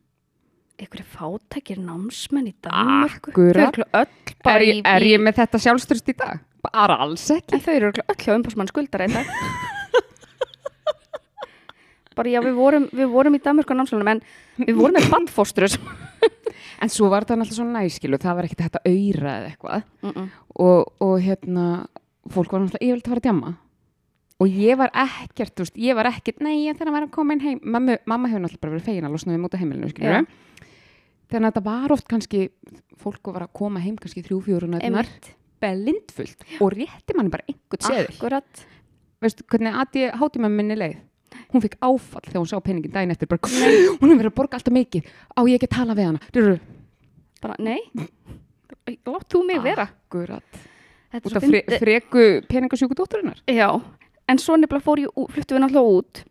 [0.82, 3.34] Einhverju fátækir námsmenn í Danmörku.
[3.54, 3.82] Er,
[4.82, 6.42] er ég með þetta sjálfströst í dag?
[6.64, 7.54] Bara alls ekki.
[7.54, 9.30] En þau eru öll hjá umbásmann skuldar dag.
[12.18, 14.22] bara já, við vorum, við vorum í Danmörku á námsmennum en
[14.58, 15.78] við vorum með bandfóstrus.
[16.82, 19.82] En svo var það náttúrulega svona næskilu, það var ekkert að auðra eða eitthvað.
[20.02, 20.24] Mm -mm.
[20.64, 21.66] og, og hérna
[22.26, 23.52] fólk var náttúrulega yfirleitt að fara að djama
[24.42, 27.14] og ég var ekkert, þú veist, ég var ekkert nei, ég þarf að vera að
[27.14, 29.90] koma inn heim mamma, mamma hefur náttúrulega bara verið fegin að losna við múta heimilinu
[29.90, 29.92] Já.
[29.92, 30.26] skilur
[31.32, 32.42] þannig að þetta var oft kannski
[33.02, 35.32] fólk var að koma heim kannski þrjú, fjóru nættunar Einmitt.
[35.62, 38.12] belindfullt og rétti manni bara einhvern seðil.
[38.16, 38.66] Akkurat.
[39.22, 41.00] veistu hvernig að ég háti með minni leið?
[41.52, 43.40] Hún fikk áfall þegar hún sá peningin daginn eftir bara,
[44.00, 45.08] hún hefur verið að borga alltaf mikið.
[45.36, 46.20] Á ég ekki að tala við hana?
[46.34, 46.58] Durru,
[47.42, 47.80] Bara, nei,
[49.06, 49.88] látt þú mig vera.
[50.14, 50.30] er
[51.26, 53.68] út af fre, freku peningasjúku dótturinnar Já,
[54.30, 56.22] en svo nefnilega fór ég, fluttu við náttúrulega út.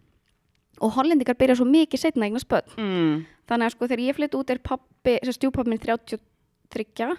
[0.81, 2.71] Og hollendingar byrja svo mikið setna eignast börn.
[2.77, 3.19] mm.
[3.51, 7.15] Þannig að sko þegar ég flytt út er pappi, stjúpappi minn 33,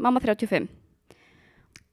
[0.00, 0.70] mamma 35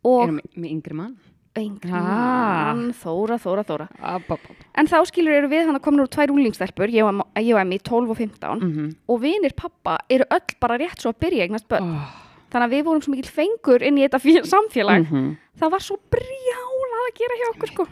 [0.07, 1.17] og erum við með yngri mann
[1.57, 3.87] yngri mann, Þóra, Þóra, Þóra.
[3.97, 4.65] Ab, ab, ab.
[4.77, 8.13] En þá skilur eru við hann að komin úr tvær úlingstelpur, ég og Emmi, 12
[8.13, 11.83] og 15 Mm og vinir pappa eru öll bara rétt svo að byrja eignast börn.
[11.83, 12.11] oh.
[12.51, 15.07] Þannig að við vorum svo mikil fengur inn í þetta fél, samfélag.
[15.09, 15.35] -hmm.
[15.59, 17.87] Það var svo brjálað að gera hjá okkur sko.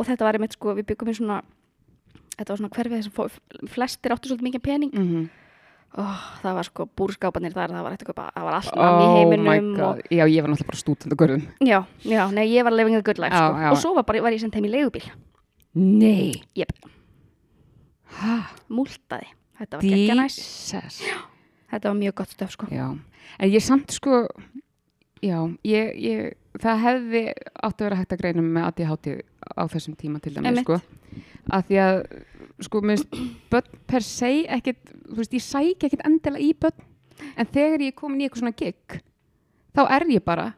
[0.00, 1.42] og þetta var einmitt sko, við byggum í svona
[2.40, 4.96] þetta var svona hverfið þess að fó- flestir áttu svolítið mikið pening.
[4.96, 5.28] Mm
[5.98, 7.96] oh, það var sko búrskapanir þar það var,
[8.36, 11.80] var allt namn í heiminum og, Já, ég var náttúrulega bara stúdend og görðum já,
[12.06, 13.72] já, nei, ég var living a good life Já, sko.
[13.72, 15.06] og svo var, bara, var ég sendt heim í leigubíl.
[15.74, 16.42] Nei.
[18.20, 18.38] Hæ?
[18.70, 20.38] múltaði, þetta var geggja næs.
[20.74, 21.02] Jesus.
[21.70, 22.66] Þetta var mjög gott stöf sko.
[22.74, 22.88] Já,
[23.38, 24.24] en ég samt sko
[25.20, 25.36] Já,
[25.68, 27.20] ég, ég það hefði
[27.60, 29.10] átt að vera hægt að greina með ADHD
[29.52, 30.78] á þessum tíma til dæmis sko
[31.48, 32.00] að því að
[32.66, 33.22] sko, mér finnst
[33.52, 36.84] börn per se ekkit, þú veist, ég sæk ekkit endilega í börn,
[37.36, 39.00] en þegar ég er komin í eitthvað svona gig,
[39.76, 40.50] þá er ég bara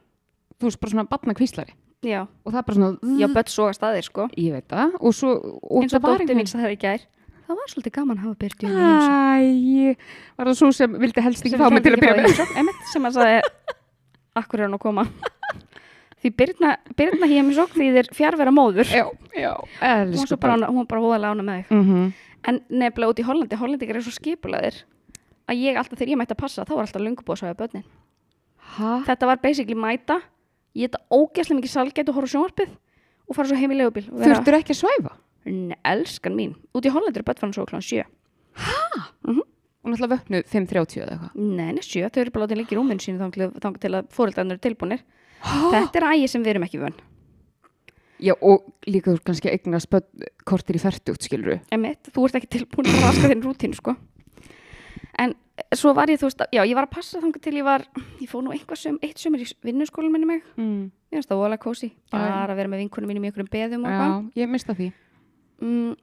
[0.58, 3.74] þú veist, bara svona batna kvíslari já, og það er bara svona, já, börn soga
[3.78, 4.28] staðir sko.
[4.34, 4.96] Ég veit það.
[4.98, 7.04] Og svo, og eins og dóttir mín sagði í gær
[7.52, 9.92] það var svolítið gaman að hafa byrtu í heimsókn.
[9.92, 9.96] Æ,
[10.38, 12.82] var það svo sem vildi helst ekki fá mig til að ekki byrja með.
[12.92, 13.40] sem að sagði
[14.40, 15.04] akkur er hann að koma
[16.22, 18.88] því Birna, Birna heimsókn því þér fjárvera móður.
[18.88, 21.72] Já, já, hún, svo bara, hún var bara hóðalega ána með þig.
[21.74, 22.12] Mm -hmm.
[22.50, 24.84] en nefnilega út í Hollandi, Hollandingar er svo skipulaðir
[25.50, 27.58] að ég alltaf þegar ég mætti að passa þá var alltaf löngu búið að svæða
[27.60, 27.84] börnin.
[28.72, 29.04] Hæ?
[29.04, 30.22] þetta var basically mæta
[30.74, 32.70] ég þetta ógæslega mikið salgætt og horfa á sjónvarpið
[33.28, 35.16] og fara svo heim í vera, Þurftur ekki að svæfa?
[35.44, 36.54] Nei, elskan mín.
[36.72, 38.04] Út í Hollandi er börn fann svo kláðan sjö.
[39.82, 41.30] Og náttúrulega vöknu 5.30 eða eitthvað.
[41.34, 44.54] nei, nei, sjö, þau eru bara látið líka í rúminn sínu þang til, að fóreldarnir
[44.54, 45.02] eru tilbúnir
[45.42, 47.00] þetta er ægi sem við erum ekki vön
[48.22, 52.38] Já, og líka þú ert kannski að börn kortir í færtugt, skilur Emitt, þú ert
[52.38, 53.96] ekki tilbúin að raska þinn rútínu sko.
[55.18, 57.66] en eh, svo var ég þú veist, já, ég var að passa þangar til ég
[57.66, 57.86] var
[58.20, 60.84] ég fór nú einhvað sem, eitt sömur í vinnuskólan minni mig, mm.
[61.10, 63.90] ég finnst það vola kósi bara að vera með vinkunum mínum í einhverjum beðum og
[63.90, 64.92] Já, hvað ég mista því.
[65.60, 65.96] mm,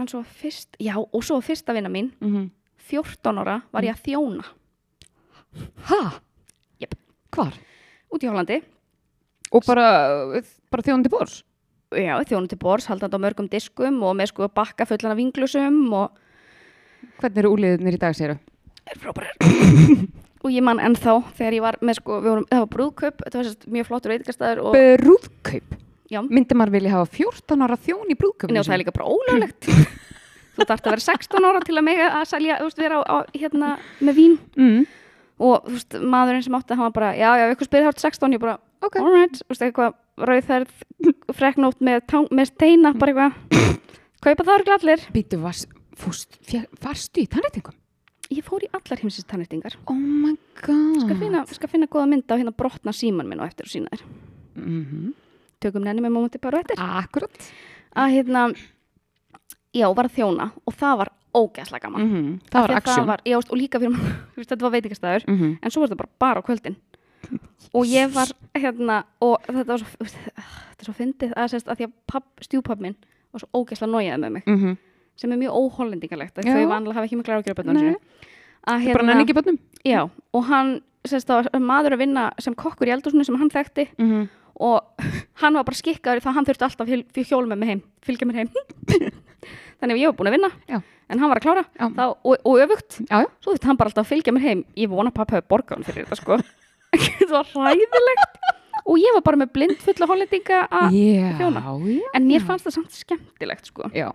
[0.00, 2.50] en svo fyrst, já, og svo fyrsta vinna mín Mm -hmm.
[2.90, 4.44] 14 ára var ég að þjóna
[5.90, 6.20] Hæ?
[6.80, 6.94] Jep.
[7.34, 7.54] Hvar?
[8.14, 8.60] Út í Hollandi
[9.50, 9.86] Og bara,
[10.70, 11.40] bara þjóðandi bors?
[11.90, 15.80] já, þjóna til bors, haldandi á mörgum diskum og með sko bakka fullan af vinglusum
[15.98, 16.12] og
[17.20, 18.36] Hvernig eru úliðinir í dag, segir
[18.90, 19.34] er frábærar
[20.44, 23.48] og ég man ennþá þegar ég var með sko, vorum, það var brúðkaup þetta var
[23.48, 25.74] sérst mjög flottur veitingastæður og Brúðkaup?
[26.10, 28.50] já, Myndi maður vilja hafa 14 ára þjón í brúðkaup?
[28.54, 29.68] Og það er líka bara ólöglegt
[30.56, 33.02] þú þarft að vera 16 ára til að mega að selja, þú veist, vera á,
[33.02, 34.80] á, hérna með vín Mm.
[35.40, 38.36] Og þú veist, maðurinn sem átti, hann var bara já, já, ykkur spyrir hátt 16,
[38.36, 38.96] ég bara, Ok.
[39.00, 40.70] alright þú veist, eitthvað rauðþærð
[41.36, 43.80] freknótt með, með steina, bara eitthvað
[44.20, 45.40] kaupa það eru allir Býtu,
[46.84, 47.76] varstu í tannréttingum?
[48.30, 51.00] ég fór í allar heimsins tannréttingar Oh my god.
[51.02, 53.90] skal finna, skal finna góða mynd á hérna brotna síman minn og eftir og sína
[53.94, 54.04] þér
[54.60, 55.14] Mm
[55.60, 57.48] tökum nenni með mómenti bara á eftir Akkurat.
[57.96, 58.44] að hérna,
[59.76, 63.06] já, var að þjóna og það var ógæslega gaman Mm Það var aksjón.
[63.52, 63.96] og líka fyrir
[64.36, 65.58] veist, þetta var veitingastæður Mm -hmm.
[65.62, 66.76] en svo var þetta bara, bara á kvöldin
[67.74, 71.76] og ég var hérna og þetta var svo, þetta er svo fyndið að, sérst, að
[71.78, 72.96] því að papp, stjúpapp minn
[73.32, 74.76] var svo ógæslega nójaði með mig Mm -hmm.
[75.16, 77.54] sem er mjög óhollendingalegt þau vanlega hafa ekki mikla ágjör
[79.06, 79.58] nenni ekki bönnum?
[79.84, 81.28] já, og hann sérst,
[81.60, 84.28] maður að vinna sem kokkur í eldhúsinu sem hann þekkti -hmm.
[84.60, 84.80] og
[85.42, 88.34] hann var bara skikkaður að hann þurfti alltaf hjól- hjól með mig heim, fylgja mér
[88.34, 88.48] heim
[89.80, 90.78] þannig að ég var búin að vinna Já.
[90.80, 91.64] en hann var að klára.
[91.80, 92.96] Þá, og, og öfugt.
[93.06, 93.28] Já, já.
[93.42, 94.64] svo þetta hann bara alltaf að fylgja mér heim.
[94.78, 96.40] Ég vona að pappa hefur borgað hann fyrir þetta sko.
[97.00, 98.40] Þetta var hræðilegt.
[98.90, 101.60] Og ég var bara með blind fulla hollendinga að Já, þjóna.
[102.18, 103.90] en mér fannst það samt skemmtilegt sko.
[103.94, 104.08] Já,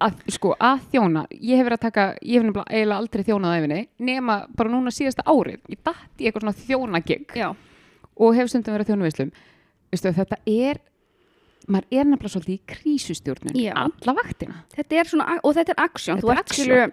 [0.00, 1.26] að, sko, að þjóna.
[1.34, 4.94] Ég hef verið að taka, ég hef eiginlega aldrei þjónað á æfinni, nema bara núna
[4.94, 5.60] síðasta árið.
[5.68, 7.36] Ég datt í eitthvað svona þjónagig
[8.14, 9.28] og hef stundum verið að þjóna
[9.94, 10.80] Vistu, þetta er
[11.68, 14.60] maður er nefnilega svolítið í krísustjórnun alla vaktina.
[14.74, 16.92] Þetta er svona og þetta er aksjón, þú er ert skilur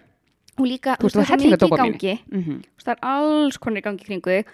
[0.61, 2.13] og líka, Þú þú að veist, það er mikið í gangi.
[2.31, 2.59] Mm -hmm.
[2.77, 4.45] Þú það er alls konar í gangi kringu þig.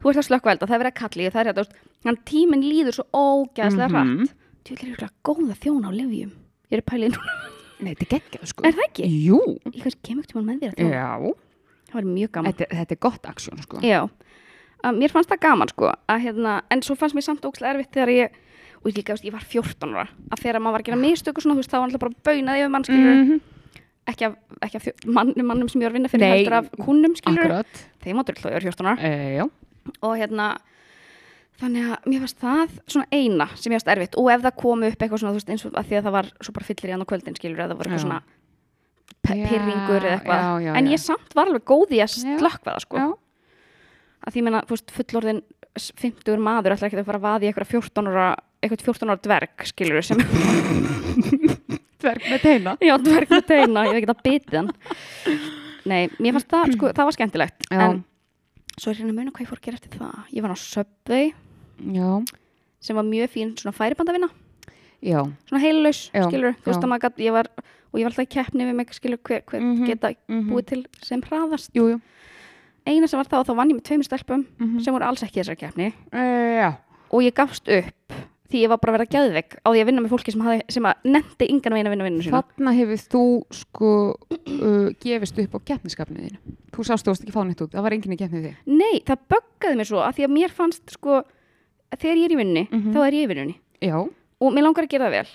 [0.00, 1.74] Þú ert að slökka elda, það er verið að kalli það er þetta, þú veist,
[2.04, 4.18] hann tíminn líður svo ógæðslega Mhm.
[4.18, 4.34] hratt.
[4.64, 6.32] Þú vil er ykkur góða þjóna á livjum
[6.70, 7.32] ég er pælið núna,
[7.80, 8.64] Nei, þetta er geggjað sko.
[8.64, 9.04] Er það ekki?
[9.26, 9.38] Jú,
[9.74, 10.90] ég kannski kemur ekki með þér að þjóna?
[10.94, 11.32] Já.
[11.88, 12.52] Það var mjög gaman.
[12.52, 13.76] Þetta, þetta er gott aksjón sko.
[13.84, 14.08] Já,
[14.84, 17.92] að mér fannst það gaman sko að hérna, en svo fannst mér samt ókslega erfitt
[17.92, 18.30] þegar ég,
[18.84, 20.08] og ég líka, ég var 14 ára.
[20.30, 22.60] Að þegar maður var að gera mistöku svona, þú veist, þá var alltaf bara baunaði
[22.64, 23.40] yfir mann, skilur, Mhm.
[24.06, 26.36] ekki af, ekki af mann, mannum sem ég var að vinna fyrir, Nei.
[26.44, 27.82] heldur af kúnnum, skilur, Akkurat.
[28.04, 28.98] Þeim áttur alltaf var 14 ára.
[29.00, 29.40] E,
[30.02, 30.58] og hérna,
[31.60, 34.16] þannig að mér fannst það svona eina sem ég fannst erfitt.
[34.18, 36.12] Og ef það kom upp eitthvað svona, þú veist, eins og að því að það
[36.12, 38.04] var svo bara fyllir í hann á kvöldin, skilur, eða það var eitthvað Já.
[38.04, 38.22] svona
[39.24, 42.80] pirringur eða eitthvað, já, já, en ég samt var alveg góð í að slökkva það,
[42.84, 42.96] sko.
[43.00, 43.06] Já,
[44.26, 45.42] að því veist, fullorðin
[45.74, 48.26] 50 maður ætlar ekki að fara að vaði eitthvað 14 ára,
[48.62, 50.20] eitthvað 14 ára dverg skilur sem,
[52.04, 52.76] dverg með teina.
[52.84, 54.70] Já, dverg með teina ég hef ekki að bitið hann.
[55.84, 57.66] Nei, mér fannst það, sko, það var skemmtilegt.
[57.68, 57.82] Já.
[57.90, 58.00] en
[58.78, 60.22] svo er hérna muna hvað ég fór að gera eftir það.
[60.34, 61.28] Ég var á Subway.
[61.98, 62.08] Já,
[62.84, 64.30] sem var mjög fín svona færibandavinna.
[65.04, 68.14] Já, svona heilulaus, Já, skilur þú veist að maður gat, ég var, og ég var
[68.14, 70.46] alltaf í keppni við mig, skilur, hver, hver Mhm, geta mhm.
[70.48, 71.74] búið til sem hraðast.
[71.76, 72.00] Jú, jú
[72.86, 74.80] eina sem var þá, þá vann ég með tveimur stelpum Mhm.
[74.84, 75.92] sem voru alls ekki þessar keppni.
[76.12, 76.70] Uh, já,
[77.10, 78.12] og ég gafst upp
[78.50, 80.62] því ég var bara að vera geðveik á því að vinna með fólki sem, hafði,
[80.70, 82.42] sem að nefndi yngan veginn að vinna vinnu sína.
[82.44, 86.38] Þarna hefur þú sko uh, gefist upp á keppniskapnið þínu.
[86.74, 89.18] Þú sást þú varst ekki fánitt út, það var enginn í keppnið þig Nei, það
[89.34, 91.22] böggaði mér svo að því að mér fannst sko,
[91.96, 92.92] þegar ég er í vinnu Mhm.
[92.94, 93.56] þá er ég í vinnunni.
[93.80, 93.96] Já,
[94.40, 95.28] og mér langar að gera það vel.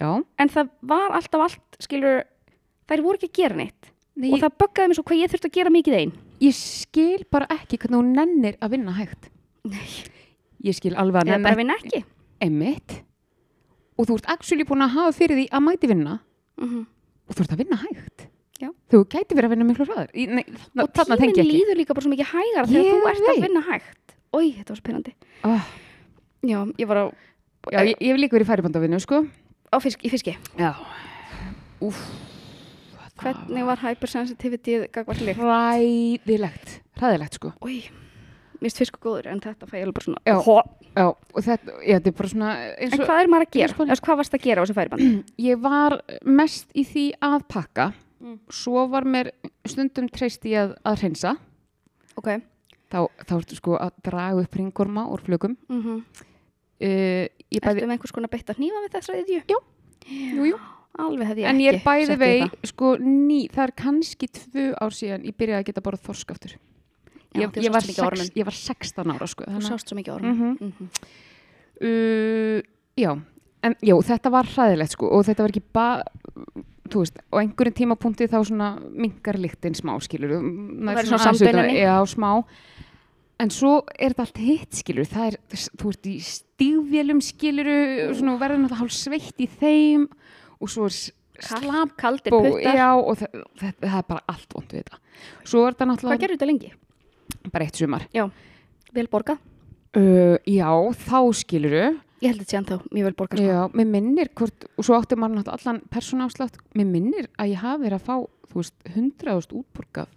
[0.00, 0.24] Já.
[0.38, 2.24] En það var alltaf allt, skilur
[2.88, 3.90] þær voru ekki að gera neitt.
[4.16, 7.24] Nei, og það böggaði mér svo hvað ég þurfti að gera mikið einn ég skil
[7.32, 9.30] bara ekki hvernig þú nennir að vinna hægt.
[9.66, 9.88] Nei,
[10.64, 12.04] ég skil alveg að eða bara vinna ekki.
[12.44, 13.00] Emitt
[13.96, 16.18] og þú ert actually búin að hafa fyrir því að mæti vinna.
[16.60, 16.84] Mm
[17.26, 18.26] og þú ert að vinna hægt.
[18.56, 18.70] Já.
[18.88, 20.12] þú gæti verið að vinna miklu hraðar.
[20.16, 20.44] Í- nei,
[20.80, 24.14] og tíminn líður líka bara svo mikið hægara þegar þú ert að vinna hægt.
[24.32, 25.12] Ói, þetta var spennandi.
[25.44, 25.66] Oh,
[26.46, 27.04] Já, ég var á,
[27.72, 29.26] já, ég, ég hef líka verið í færibandavinu sko.
[29.74, 30.36] Á fisk, í fiski.
[30.56, 30.72] Já.
[31.82, 31.98] Úf,
[33.20, 35.40] Hvernig var hypersensitivity gagvart lykt?
[35.40, 37.82] hræðilegt hræðilegt sko Ói,
[38.60, 40.36] mér finnst fiskur góður en þetta fæ ég alveg bara svona Já.
[40.96, 42.50] Já, og þetta, já, þetta er bara svona
[42.80, 43.78] eins En og hvað er maður að gera?
[43.86, 45.08] Eða hvað varst að gera á þessu færibandi?
[45.50, 48.38] ég var mest í því að pakka Mm.
[48.48, 49.28] svo var mér
[49.68, 51.34] stundum treyst í að, að hreinsa
[52.16, 52.30] ok
[52.88, 55.98] þá, þá ertu sko að draga upp ringorma úr flugum mm -hmm.
[56.80, 59.42] uh, bæði, Ertu með einhvers konar beitt að hnífa við þessa iðju?
[59.52, 59.58] Já.
[60.08, 60.58] jú, jú.
[60.98, 62.56] Alveg hefði ég en ég er ekki bæði vei það.
[62.70, 66.56] sko ný, það er kannski tvö ár síðan ég byrjaði að geta borðað þorsk aftur
[67.36, 70.36] Já, ég, ég, var sex, ég var 16 ára sko Þú sást svo mikið ormum
[70.36, 70.56] Mhm.
[70.60, 70.88] mm -hmm.
[71.82, 72.62] uh,
[72.96, 73.12] já,
[73.62, 76.04] en já, þetta var hræðilegt sko og þetta var ekki bara
[76.86, 81.80] á einhverjum tímapunkti þá svona minkar lyktin smá skilur verður svona sambeinunni.
[81.82, 82.44] já, smá
[83.38, 85.36] en svo er þetta allt hitt skilur það er,
[85.76, 90.06] þú ert í stígvélum skilur, og verður náttúrulega hálf sveitt í þeim
[90.60, 94.72] og svo er slapp Kaldir puttar já, og það, það, það er bara allt vond
[94.72, 95.02] við þetta
[96.00, 96.72] Hvað gerðu þetta lengi?
[97.52, 98.08] bara eitt sumar
[98.96, 99.38] Vel borgað?
[99.96, 100.68] uh, já,
[101.06, 101.84] þá skiluru
[102.24, 103.48] Ég held þetta sé ennþá mjög vel borgað sko.
[103.52, 107.60] Já, mér minnir hvort, og svo átti maður náttúrulega allan persónáfslátt, mér minnir að ég
[107.60, 108.14] hafi verið að fá,
[108.48, 110.14] þú veist, 100.000 útborgað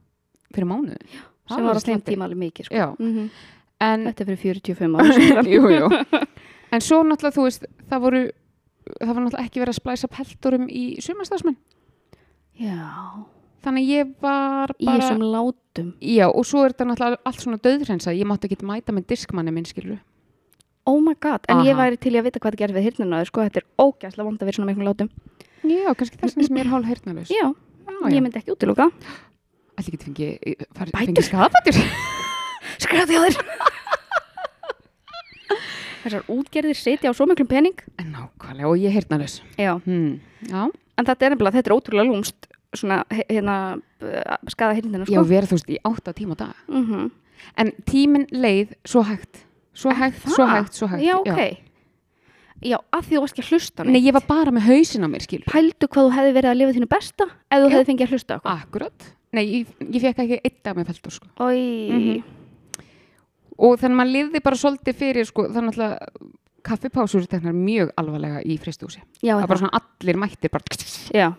[0.56, 1.10] fyrir mánuðin.
[1.50, 2.80] Það sem var á þeim tíma alveg mikið sko.
[2.80, 3.28] Já, mm
[3.80, 5.90] en, Þetta er fyrir 45 ára jú, jú.
[6.76, 8.24] En svo náttúrulega, þú veist, það voru,
[9.00, 11.60] það var náttúrulega ekki verið að splæsa peltorum í sumastafsmenn.
[12.60, 12.80] Já
[13.60, 17.60] Þannig ég var Í bara, þessum látum já, og svo er þetta náttúrulega allt svona
[17.66, 20.00] döðrensað, ég mátti ekki mæta með diskmanni minn, skilur.
[20.88, 21.82] Oh my god, en ég Aha.
[21.84, 24.40] væri til í að vita hvað það gerir við hirnina sko, þetta er ógæslega vond
[24.40, 25.10] að vera í svona miklum látum
[25.68, 27.34] Já, kannski þess vegna sem ég er hálf heyrnalaus.
[27.36, 28.88] Já, já, ég myndi ekki útiloka
[29.76, 30.30] Ætli ekki fengi,
[30.76, 31.04] fari, Bætur.
[31.12, 31.76] fengi skafættur.
[32.80, 33.36] Þér
[36.04, 39.42] Þessar útgerðir sitja á svo miklum pening Nákvæmlega, og ég heyrnalaus.
[39.58, 40.20] Já, Hmm.
[40.48, 43.56] Já, en þetta er nefnilega, þetta er ótrúlega lúmst svona, hérna
[44.02, 45.24] uh, skada hirnina já, sko.
[45.28, 46.56] verið þú veist í átta tíma á dag.
[46.68, 47.10] mm
[47.58, 51.04] En tíminn leið svo hægt, svo hægt, svo hægt, svo hægt.
[51.08, 51.58] Já, ok
[52.62, 53.94] Já, að því þú varst ekki að hlusta neitt.
[53.96, 55.46] Nei, ég var bara með hausin á mér, skilur.
[55.48, 57.72] Pældu hvað þú hefði verið að lifa þínu besta ef þú Já.
[57.72, 58.60] hefði fengið að hlusta eitthvað.
[58.66, 59.06] Akkurat.
[59.32, 61.28] Nei, ég, ég fekk ekki eitt dag með feltur, sko.
[61.40, 62.24] Ói, Mhm.
[63.60, 65.98] Og þannig að maður lifði bara svolítið fyrir, sko, þannig að
[66.70, 69.02] kaffipásur teknar mjög alvarlega í fristúsi.
[69.24, 70.64] já, Það var bara svona allir mættir bara,
[71.14, 71.34] Já,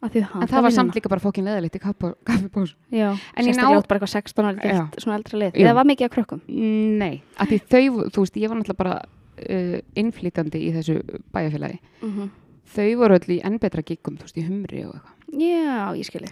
[0.00, 2.74] en það var samt líka bara fókin leðilegt í kaffi- kaffipásu.
[2.90, 3.86] Já, ná- ná...
[3.86, 4.88] bara eitthvað 16 ára Já.
[4.88, 5.58] gert svona eldra lið.
[5.60, 6.40] Eða var mikið að krökkum?
[6.48, 11.00] Nei, að því þau, þú veist, ég var náttúrulega bara uh, innflýtandi í þessu
[11.32, 11.80] bæjarfélagi.
[12.02, 12.30] Mm
[12.70, 15.40] Þau voru öll í enn betra giggum, þú veist, í humri og eitthvað.
[15.42, 16.28] Já, ég skilji.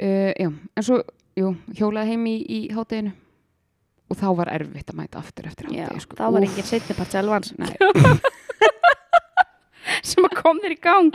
[0.00, 1.02] Uh, já, en svo,
[1.36, 3.12] jú, hjólaði heim í, í hátteginu
[4.10, 6.16] og þá var erfitt að mæta aftur eftir hátegi, sko.
[6.18, 7.52] það var Úff, engin setnipart selvans
[10.10, 11.14] sem að kom þér í gang.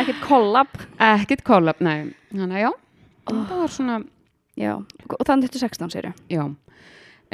[0.00, 0.74] Ekkert kollab.
[1.02, 2.10] Ekkert kollab, nei.
[2.32, 2.70] Þannig að já,
[3.30, 4.00] það var svona,
[4.54, 6.12] Já, og þannig þetta 16 séru.
[6.30, 6.44] já.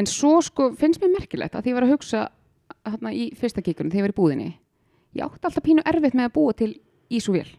[0.01, 2.21] En svo sko finnst mér merkilegt að því ég var að hugsa
[2.87, 4.47] þarna í fyrsta kíkunum þegar ég var í búðinni.
[5.19, 6.71] Ég átti alltaf pínu erfitt með að búa til
[7.13, 7.51] ísúvél.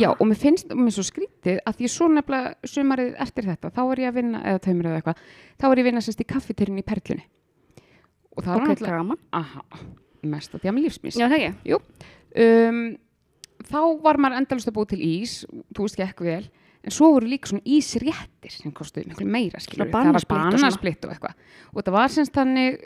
[0.00, 3.70] Já, og mér finnst, mér er svo skrítið að því svo nefnilega sumarið eftir þetta,
[3.76, 5.24] þá er ég að vinna, eða taumur eða eitthvað,
[5.60, 7.26] þá er ég að vinna sérst í kaffityrinn í Perlunni.
[8.36, 9.20] Og það var Ok, náttúrulega, gaman.
[9.36, 9.64] aha,
[10.32, 11.18] mest að djama lífsmís.
[11.20, 11.80] Já, það ekki.
[12.36, 12.80] Um,
[13.68, 15.36] þá var maður endalust að búa til ís,
[15.76, 16.48] þú veist ekki vel,
[16.86, 21.12] en svo voru líka svona ísréttir sem kostuði miklu meira, skilur það var bananasplitt og
[21.16, 21.36] eitthvað.
[21.72, 22.80] Og þetta var semst þannig,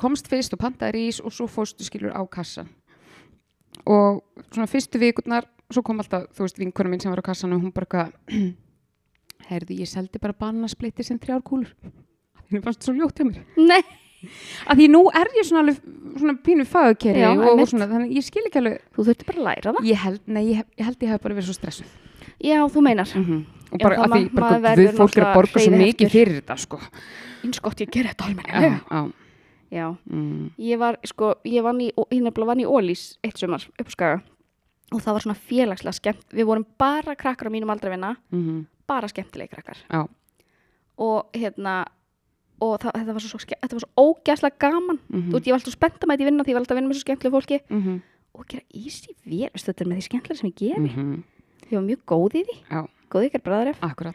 [0.00, 2.70] komst fyrst og pantaðir ís og svo fórstu skilur á kassan.
[3.86, 7.54] Og svona fyrstu vikurnar, svo kom alltaf, þú veist, vinkunum mín sem var á kassan
[7.56, 8.12] og hún bara eitthvað,
[9.50, 11.72] heyrðu, ég seldi bara bananasplitti sem þrjár kúlur.
[12.50, 13.44] Það fannst svo ljótt hjá mér.
[13.56, 13.82] Nei,
[14.68, 15.78] að því nú er ég svona alveg
[16.20, 19.40] svona pínu fagkeri Já, og, og svona, þannig ég skil ekki alveg Þú þurfti bara
[19.40, 19.88] að læra það.
[19.88, 21.94] ég held, nei, ég, ég held ég hef bara verið svo stressuð
[22.40, 23.08] Já, þú meinar.
[23.08, 23.40] -hmm.
[23.70, 26.34] og Já, bara það að því, bara verður fólk er að borga svo mikið fyrir
[26.40, 26.80] þetta sko
[27.44, 29.10] Eins gott ég gerði þetta já, almennilega.
[29.70, 33.88] Já, mm, Ég var, sko, ég vann í, nefnilega vann í Ólís eitt sumar upp
[33.88, 34.22] á Skaga
[34.92, 36.26] og það var svona félagslega skemmt.
[36.34, 39.76] Við vorum bara krakkar á mínum aldrei vinna, mm bara skemmtilegi krakkar.
[39.88, 40.08] já,
[40.98, 41.84] Og hérna,
[42.60, 44.98] og það, þetta var svo, ske- þetta var svo ógæslega gaman.
[45.08, 45.28] Mhm.
[45.30, 46.80] Þú veit, ég var alltaf spennt að mæta í vinna því ég var alltaf að
[46.80, 47.60] vinna með svo skemmtilegu fólki.
[47.70, 48.02] mm
[48.34, 50.88] Og gera easy vel, veistu, þetta er með því skemmtilega sem ég geri.
[50.88, 51.22] -hmm.
[51.70, 53.78] Ég var mjög góð í því, já, góð ykkar bræðaref.
[53.82, 54.14] akkurat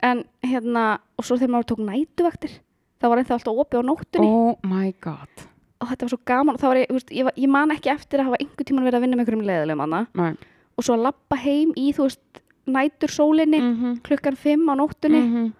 [0.00, 2.50] En hérna, og svo þegar maður tók nætuvaktir,
[3.00, 4.28] það var ennþá alltaf opið á nóttunni.
[4.28, 5.46] oh my god.
[5.78, 6.56] Og þetta var svo gaman.
[6.58, 9.16] Var, ég, veist, ég, ég man ekki eftir að hafa einhver tíman verið að vinna
[9.16, 10.34] með einhverjum leðilegum annað nei.
[10.74, 14.00] og svo að lappa heim í, þú veist, nætur sólinni mm -hmm.
[14.02, 15.22] klukkan fimm á nóttunni.
[15.22, 15.52] Mm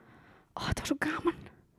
[0.58, 1.34] og þetta var svo gaman.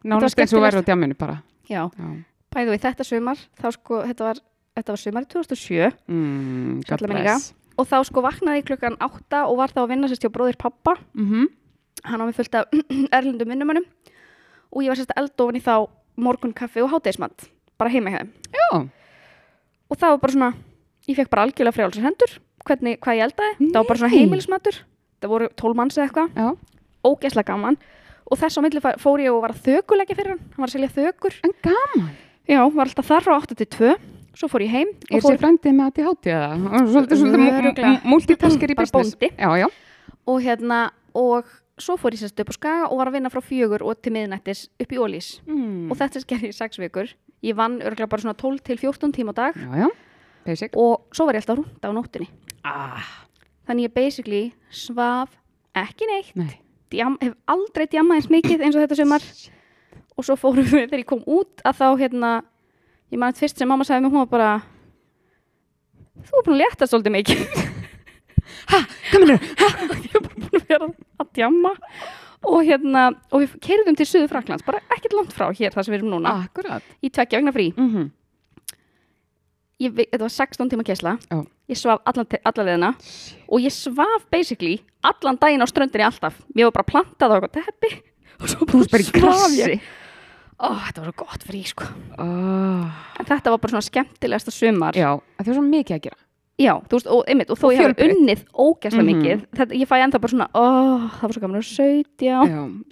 [0.08, 1.41] Nánast eins og verður á djamminu bara.
[1.69, 2.10] Já, já.
[2.56, 4.39] bæðu við þetta sumar þá sko, þetta var,
[4.80, 6.82] þetta var sumar 2007 Mm,
[7.80, 10.98] og þá sko vaknaði klukkan átta og var þá að vinna sérst hjá bróðir pappa
[11.13, 11.48] Mhm.
[12.04, 12.65] hann á mig fullt af
[13.17, 13.86] erlendum vinnumönnum
[14.69, 15.75] og ég var sérst eld ofan í þá
[16.19, 17.47] morgun kaffi og hátegismat
[17.79, 18.89] bara heima hjá þeim.
[19.89, 20.49] Og það var bara svona,
[21.08, 22.36] ég fekk bara algjörlega frjálsar hendur
[22.67, 24.19] hvernig, hvað ég eldaði, það var bara svona Nei.
[24.19, 24.82] heimilismatur.
[25.19, 26.49] Það voru tól manns eða eitthvað, já,
[27.08, 27.77] ógeðslega gaman.
[28.29, 30.75] Og þess á milli fór ég og var að þökuleggja fyrir hann, hann var að
[30.75, 31.38] selja þökur.
[31.47, 32.12] En gaman.
[32.49, 33.93] Já, var alltaf þar frá 8 til 2
[34.39, 36.91] svo fór ég heim Er fór sér frændið með að þið hátíða það?
[36.93, 39.15] Svolítið, multitasker í business.
[39.19, 39.67] Já, já.
[40.29, 40.79] Og hérna,
[41.17, 41.49] og
[41.84, 44.13] svo fór ég sérst upp á skaga og var að vinna frá fjögur og til
[44.15, 45.89] miðnættis upp í ólís mm.
[45.92, 47.13] og þetta gerði ég sex vikur.
[47.46, 49.56] Ég vann örgulega bara svona 12 til 14 tíma á dag.
[49.56, 52.28] Já, já, og svo var ég alltaf rúnda á nóttunni.
[52.68, 53.06] Ah.
[53.70, 55.36] þannig ég basically svaf
[55.78, 56.34] ekki neitt.
[56.36, 56.58] Nei.
[56.89, 59.26] Djam, hef aldrei djamað eins mikið eins og þetta sumar.
[60.18, 62.32] Og svo fórum við þegar ég kom út að þá hérna
[63.13, 64.50] ég man að fyrst sem mamma sagði mig hún var bara
[66.26, 67.46] þú er búin að létta svolítið mikið.
[68.70, 69.48] Hvað minnur?
[70.10, 71.73] ég er bara búin að vera að djama
[72.47, 75.93] og hérna og við keirðum til Suður Fraklands bara ekkert langt frá hér þar sem
[75.93, 76.36] við erum núna.
[76.45, 76.86] Akkurat.
[77.03, 77.69] Í tveggja vegna frí.
[77.75, 78.10] Mm -hmm.
[79.79, 81.45] ég, þetta var 16 tíma kesla Já.
[81.69, 82.95] ég svaf alla leðina
[83.47, 86.36] og ég svaf basically allan daginn á ströndinni alltaf.
[86.55, 88.03] Ég var bara plantað á eitthvað teppi.
[88.41, 89.82] Og svo bara svaf ég.
[90.60, 91.84] Ó, þetta var svo gott frí sko.
[92.17, 92.88] Oh.
[93.19, 94.95] en þetta var bara svona skemmtilegasta sumar.
[94.95, 96.29] Já, að það er svo mikið að gera
[96.60, 99.10] Já, þú veist, og, einmitt, og þó Og ég hafi unnið ógæslega Mhm.
[99.15, 100.63] mikið þetta, ég fæ ennþá bara svona, ó,
[101.15, 102.38] það var svo gaman að 17 Já,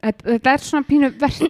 [0.08, 1.42] þetta, er svona pínu verð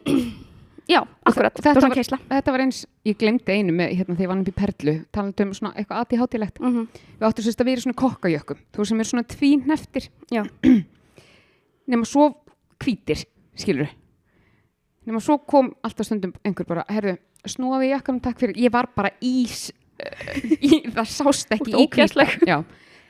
[0.88, 4.24] Já, akkurat, þetta þetta var var- Þetta var eins, ég glemdi einu með hérna þegar
[4.24, 6.88] ég vann upp í Perlu talandi um svona eitthvað aðtíð hátílegt mm -hmm.
[7.20, 10.44] Við áttum sérst að vera í svona kokkajökkum þú sem er svona tvíneftir Já.
[11.88, 12.34] nema svo
[12.80, 13.26] hvítir,
[13.56, 13.88] skilur
[15.06, 19.12] nema svo kom alltaf stundum einhver bara, herðu, snúaði jakkanum takk fyrir, ég var bara
[19.22, 19.72] ís
[20.96, 21.88] það sást ekki í
[22.48, 22.58] Já.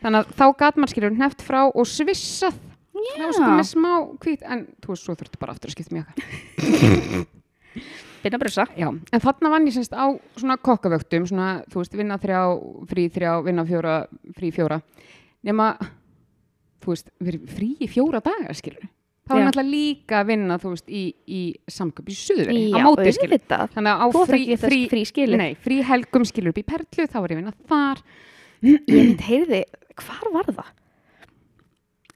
[0.04, 2.60] þannig að þá gat maður skilur neft frá og svissað.
[2.97, 3.91] Var sko með smá
[4.23, 7.26] hvít en þú veist, svo þurftu bara aftur að skipta mjög jakka.
[8.23, 8.65] Byrna brusa.
[8.76, 12.41] Já, en þarna vann ég semst á svona kokkavöktum, svona, þú veist, vinna þrjá,
[12.89, 13.93] frí þrjá, vinna fjóra,
[14.36, 14.80] frí fjóra,
[15.45, 15.69] nema,
[16.84, 18.89] þú veist, verið frí í fjóra dagar, skilur.
[19.28, 19.44] Var Já.
[19.44, 23.42] náttúrulega líka að vinna, þú veist, í, í samköp í suðveri, á móti, skilur.
[23.74, 27.34] Þannig að á frí, frí, frí nei, frí helgum skilur upp í Perlu, þá var
[27.34, 28.04] ég að vinna þar.
[28.63, 29.62] Ég heyrði,
[30.00, 30.72] hvar var það?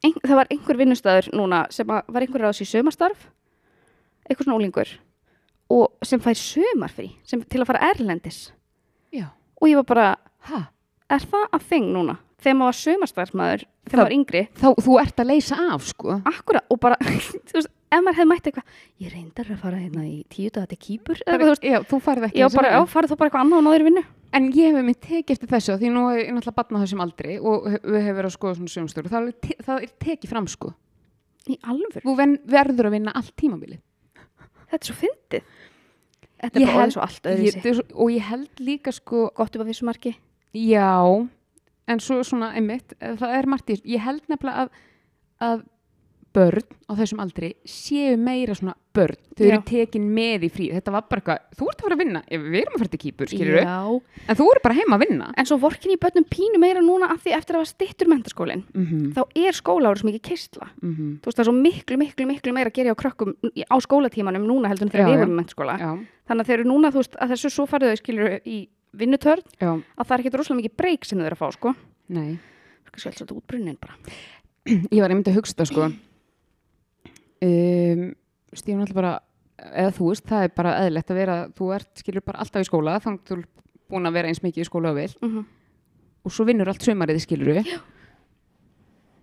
[0.02, 3.28] Ein, það var einhver vinnustæður núna sem að var einhver ráðs í sömarstarf
[4.26, 4.94] eitthvað svona ólingur
[5.72, 8.40] og sem fær sömarfrí sem, til að fara erlendis
[9.14, 9.28] Já.
[9.62, 10.08] og ég var bara,
[10.50, 10.64] Hæ?
[11.12, 12.18] er það að þing núna?
[12.42, 16.16] Þegar maður var sömarstarfsmaður þegar maður var yngri Þá, þú ert að leysa af, sko.
[16.32, 16.96] Akkurat, og bara,
[17.52, 18.72] þú veist, ef maður hefði mætt eitthvað,
[19.04, 21.78] ég reyndar að fara hérna í tíu daga til kýpur, eða eitthvað, þú veist, já,
[21.92, 24.04] þú farið ekki já, þessa bara, já, farið þá bara eitthvað annað og náður vinnu.
[24.32, 27.34] En ég hef mér tekið eftir þessu því nú hef ég náttúrulega batnað þessum aldri
[27.44, 30.32] og við hefum verið að skoða svona sögumstöru það, er alveg te- það er tekið
[30.32, 30.72] fram sko
[31.52, 33.78] Í alvöru, þú ven, verður að vinna allt tímabili
[34.72, 35.50] þetta er svo fyndið.
[36.42, 37.56] Þetta Ég er bara held- orðið svo allt ég, öðruvísi.
[37.58, 40.14] þetta er svo- og ég held líka sko Gott upp að vissu marki.
[40.56, 40.88] já
[41.92, 44.82] en svo svona einmitt eh, það er margt í ég held nefnilega að,
[45.42, 45.64] að
[46.32, 50.94] börn á þessum aldri séu meira svona börn þau eru tekin með í frí þetta
[50.96, 53.32] var bara eitthvað, þú ert að fara að vinna við erum að fara til kýpur,
[53.32, 53.80] skilur Já.
[54.32, 57.12] en þú eru bara heima að vinna En svo vorkin í börnum pínu meira núna
[57.12, 58.64] af því eftir að hafa stittur mentaskólinn.
[58.74, 59.14] mm -hmm.
[59.16, 60.68] Þá er skólaður svo mikið kistla.
[60.82, 61.12] Mm -hmm.
[61.22, 64.46] Þú veist, það er svo miklu, miklu, miklu meira að gera á krökkum á skólatímanum
[64.48, 65.46] núna heldur en þegar við vorum
[65.80, 68.70] já, Þannig að þeir eru núna, þú veist, að þessu svo farið þau skilur í
[68.98, 71.74] vinnutörn, já, að það er ekkert rosalega mikið breyk sem þau eru að fá, sko.
[72.12, 72.32] nei
[72.92, 73.94] Það er svolítið útbrunnin bara.
[74.92, 75.86] ég var einmitt að hugsta sko
[77.42, 78.02] um,
[78.54, 79.14] Stífum alltaf bara
[79.62, 82.68] eða þú veist, það er bara eðlilegt að vera, þú ert, skilur bara alltaf í
[82.68, 83.44] skóla, þú er
[83.92, 85.46] búin að vera eins mikið í skóla og vil Mhm.
[86.26, 87.70] og svo vinnur allt sumarið, skilur við.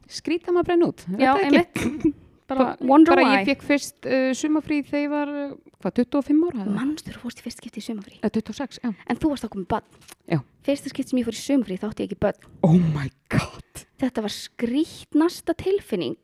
[0.08, 1.04] Skrýta maður brenn út.
[1.18, 1.82] Já, það ekki.
[1.84, 2.14] einmitt.
[2.48, 6.64] Bara bara ég fekk fyrst uh, sumarfrí þegar ég var, uh, hvað, 25 ára?
[7.04, 8.16] þú fórst í fyrst skipti í sumafrí.
[8.22, 8.92] Eða 26, já.
[9.04, 9.98] En þú varst þá komið.
[10.32, 10.38] Já.
[10.64, 12.48] Fyrsta skipti sem ég fór í sumafrí þá átti ég ekki börn.
[12.64, 13.84] Oh my god.
[14.00, 16.16] Þetta var skrítnasta tilfinning.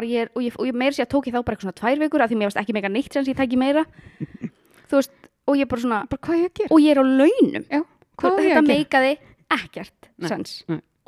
[0.00, 1.80] Ég, er- og ég, og ég meira sér að tók ég þá bara eitthvað svona
[1.82, 3.84] tvær vikur af því mér varst ekki mega neitt sem ég tæki meira.
[4.88, 5.12] þú veist,
[5.44, 7.64] og ég bara svona, Bara ég og ég er á launum.
[7.68, 9.16] Já, ég Þetta meikaði
[9.60, 10.12] ekkert.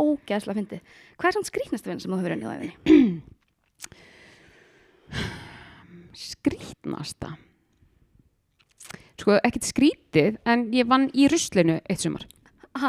[0.03, 0.81] Ógeðslega fyndið.
[1.21, 2.91] Hvað er samt skrítnasta vinna sem þú hefur unnið á?
[6.17, 7.35] Skrítnasta.
[9.21, 12.25] Sko, ekkert skrítið, en ég vann í ruslinu eitt sumar.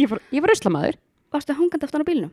[0.00, 0.96] Ég var, ég var ruslamaður.
[1.32, 2.30] varstu hangandi aftan á bílnum?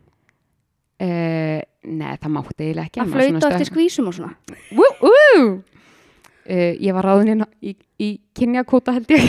[0.99, 3.01] Uh, nei, það mátti eiginlega ekki.
[3.03, 4.33] Að flauta eftir skvísum og svona?
[4.75, 4.87] Wú.
[5.03, 9.27] Uh, ég var ráðin í, í kynjakóta held ég.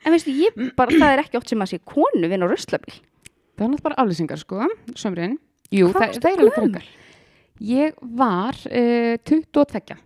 [0.00, 2.94] En veistu, ég bara, það er ekki oft sem að sé konu vinn á ruslabíl.
[2.96, 4.64] Það var náttúrulega bara aflýsingar, sko,
[4.96, 5.36] sömurinn.
[5.76, 6.86] Jú, Hvað það, það er alveg frekar.
[7.60, 9.98] Ég var uh, 22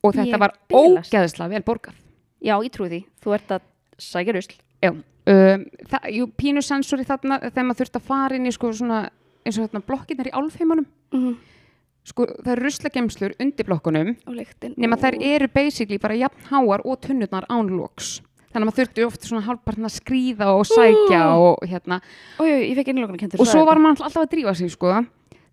[0.00, 1.12] og þetta Ég var bilast.
[1.12, 1.98] ógeðslega vel borgað.
[2.40, 3.00] Já, ég trúi því.
[3.20, 3.66] Þú ert að
[4.00, 4.56] sækja rusl.
[4.80, 6.08] Já, um, það,
[6.40, 9.02] pínusensori þarna þegar maður þurft að fara inn í sko svona
[9.44, 11.36] eins og þarna blokkinnar í álfheimunum Mm
[12.10, 14.14] sko það eru ruslagemslur undir blokkunum
[14.80, 18.20] nema þær eru basically bara jafn háar og tunnurnar án loks
[18.50, 22.00] þannig að maður þurfti ofta svona hálfpartin að skríða og sækja og hérna
[22.40, 23.42] Ó, já, ég fekk innlokana kentur.
[23.42, 24.94] og svo var maður alltaf að drífa sig sko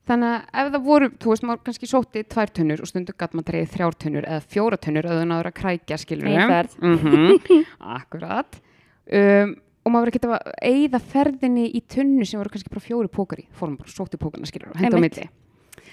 [0.07, 3.35] þannig að ef það voru, þú veist, maður kannski sótti tvær tunnur og stundu gæt
[3.35, 6.77] maður dreigði þrjár tunnur eða fjóra tunnur eða náður að krækja skilur Ein ferð.
[6.81, 7.65] -hmm,
[7.97, 8.59] akkurat.
[9.07, 13.11] Um, og maður verið að að eigða ferðinni í tunnu sem voru kannski bara fjóri
[13.11, 13.47] pókar í.
[13.55, 15.27] Fórum bara sótti pókarna skilur og henda á milli.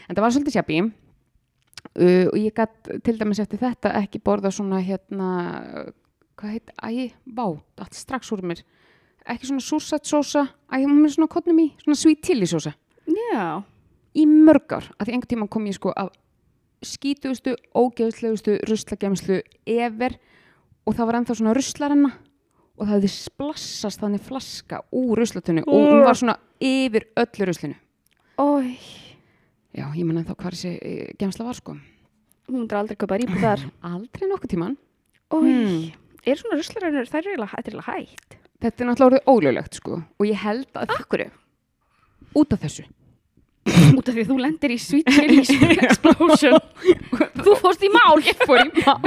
[0.08, 4.50] En það var svolítið sjabbi uh, og ég gæt til dæmis eftir þetta ekki borða
[4.50, 5.92] svona hérna
[6.34, 7.46] hvað heit, æ, vá,
[7.78, 8.64] allt strax úr mér.
[9.24, 12.74] Ekki svona súrsætt sósa æ, hún er svona kotnum í, svona sweet chili sósa.
[13.06, 13.62] Já.
[14.14, 16.12] Í mörg ár, að því einhvern tímann kom ég sko af
[16.84, 20.16] skítugustu, ógeðslegustu ruslagemslu ever
[20.84, 22.10] og það var ennþá svona ruslarenna
[22.74, 27.76] og það hefði splassast þannig flaska úr ruslatunni og hún var svona yfir öllu ruslinu
[28.42, 28.74] Ói,
[29.72, 31.76] já, ég man ennþá hvað þessi eh, gemsla var sko
[32.44, 33.62] hún myndir aldrei kaupa rýpu þar.
[33.94, 34.76] aldrei nokkuð tímann
[35.32, 35.86] Ói, Hmm.
[36.26, 38.36] er svona eiginlega þetta er eiginlega hægt.
[38.60, 41.30] þetta er náttúrulega orðið ólöglegt sko og ég held að Akkurru?
[42.34, 42.84] út af þessu
[43.98, 45.38] Út af því að þú lendir í sweet chili
[45.88, 46.58] explosion.
[47.40, 48.20] þú fórst í mál.
[48.24, 49.00] ég fór í mál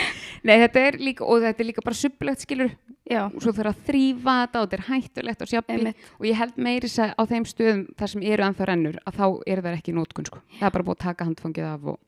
[0.46, 3.74] nei, þetta er líka, og þetta er líka bara subbulegt skilur Já, og svo þarf
[3.74, 6.06] að þrýfa þetta og þetta er hættulegt og Einmitt.
[6.16, 9.64] og ég held meiri á þeim stöðum þar sem eru ennþá rennur að þá eru
[9.66, 10.40] það ekki í nótkun sko.
[10.56, 11.98] það er bara búið að taka handfangið af og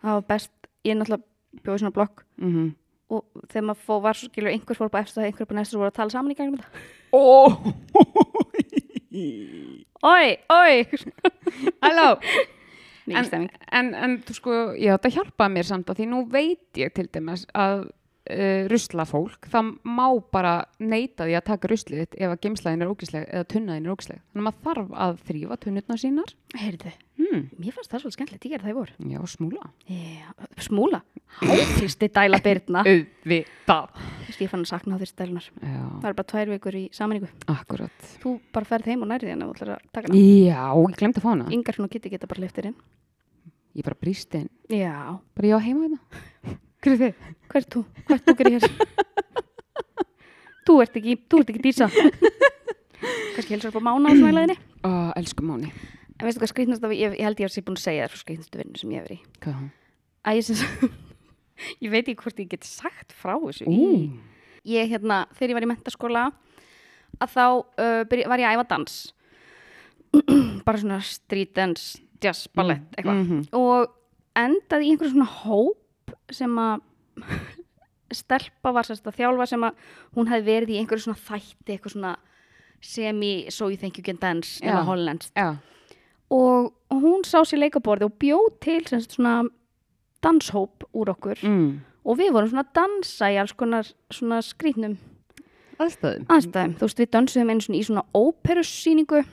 [0.00, 0.52] það var best.
[0.86, 2.72] Ég er náttúrulega bjóði svona blokk mm
[3.12, 5.92] og þegar maður fó, var skilur, einhver fór bara eftir það, einhver bara næstur voru
[5.92, 6.70] að tala saman í gangum þetta.
[7.16, 7.52] oh.
[10.06, 10.86] Ói, ói.
[11.84, 12.08] Halló
[13.06, 16.80] en, en, en þú sko, ég átt að hjálpa mér samt að því nú veit
[16.80, 17.86] ég til dæmis að
[18.30, 22.90] uh, ruslafólk, það má bara neita því að taka ruslið þitt ef að gemslaðin er
[22.92, 27.42] ógisleg eða tunnaðin er ógisleg þannig að maður þarf að þrýfa tunnurnar sínar Heyrðu, hmm.
[27.60, 28.92] mér fannst það svolítið skemmtilegt, ég gerði það í vor.
[29.12, 30.28] já, smúla Já,
[30.66, 31.00] smúla.
[31.36, 32.82] Háfyrsti dæla byrna.
[32.86, 35.48] auðvitað ég fann að sakna háfyrsti dælunar.
[35.60, 37.28] já, Það er bara tvær vikur í saminningu.
[37.52, 40.20] akkurat Þú bara ferð heim og nærið hérna og ætlar að taka hana.
[40.22, 42.76] já, ég glemdi að fá hana Yngar svona geti geta bara liftir inn.
[43.76, 45.18] ég bara brýst inn, Já.
[45.36, 45.98] bara ég á heima hérna
[46.86, 47.34] hver er þið?
[47.50, 47.82] Hver er þú?
[48.06, 48.66] Hver er þú gerir hér?
[50.66, 51.88] þú ert ekki, þú ert ekki dísa.
[53.36, 54.56] Kannski hilsar upp á mána á svona í leiðinni.
[54.86, 55.68] Ó, elsku Máni
[56.16, 58.12] En veistu hvað skrýtnast af, ég, ég held ég að sé búin að segja þér
[58.14, 59.18] frá skrýtnastu vinnu sem ég hefur í.
[59.44, 59.66] hvað hún?
[60.24, 60.94] Æ, ég, sem,
[61.84, 63.66] ég veit ekki hvort ég get sagt frá þessu.
[63.68, 64.08] Ú,
[64.66, 66.22] Ég, hérna, þegar ég var í mentaskóla,
[67.22, 68.96] að þá uh, byrja, var ég að æfa dans.
[70.66, 73.20] Bara svona street dance, jazz, ballett, eitthvað.
[73.20, 73.44] mhm.
[73.60, 73.92] Og
[74.40, 75.84] endaði í einhverjum svona hóp
[76.34, 76.82] sem að
[78.14, 81.94] stelpa var sérst að þjálfa sem að hún hefði verið í einhverju svona þætti, eitthvað
[81.96, 82.12] svona
[82.84, 85.56] semi so you think you can dance eða hollenskt já,
[86.30, 89.48] og og hún sá sér leikaborði og bjóð til sagt svona
[90.22, 91.42] danshóp úr okkur.
[91.42, 91.80] Mm.
[92.06, 94.96] og við vorum svona að dansa í alls konar svona skrýtnum
[95.82, 96.28] aðstæðum.
[96.30, 99.24] aðstæðum, þú veist við dansuðum einu svona í svona óperussýningu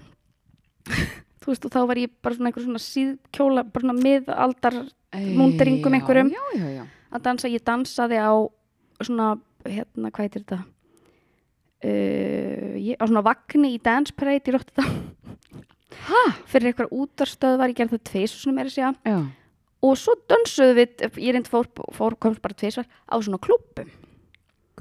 [1.43, 4.79] þú veist og þá var ég bara svona einhver svona síðkjóla, bara svona miðaldar
[5.13, 6.29] múnderingum einhverjum.
[6.33, 6.85] já, já, já.
[7.13, 8.33] að dansa, ég dansaði á
[9.03, 9.27] svona,
[9.65, 10.59] hérna, hvað heitir þetta
[11.83, 15.01] uh, ég, á svona vagni í Dance Parade í Rotterdam
[16.03, 16.21] Ha?
[16.49, 18.71] fyrir eitthvað útarstöð var ég gerði það tveis og svona meira
[19.05, 19.19] já.
[19.85, 23.91] og svo dönsuðu við, ég reyndi fór, fór komst bara tvisvar á svona klúbbum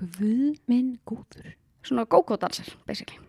[0.00, 1.52] Guð minn góður.
[1.84, 3.20] svona go-go-dansar, basically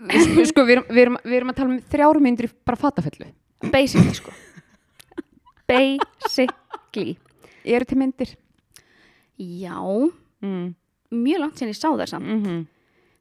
[0.00, 3.26] Sko, sko við, erum, við, erum, við erum að tala um þrjáru myndir bara fatafellu.
[3.74, 4.32] basically sko
[5.70, 7.16] basically
[7.64, 8.36] Eru til myndir?
[9.38, 10.10] já,
[10.42, 10.74] Mm.
[11.12, 12.66] mjög langt sinni ég sá það samt Mm -hmm.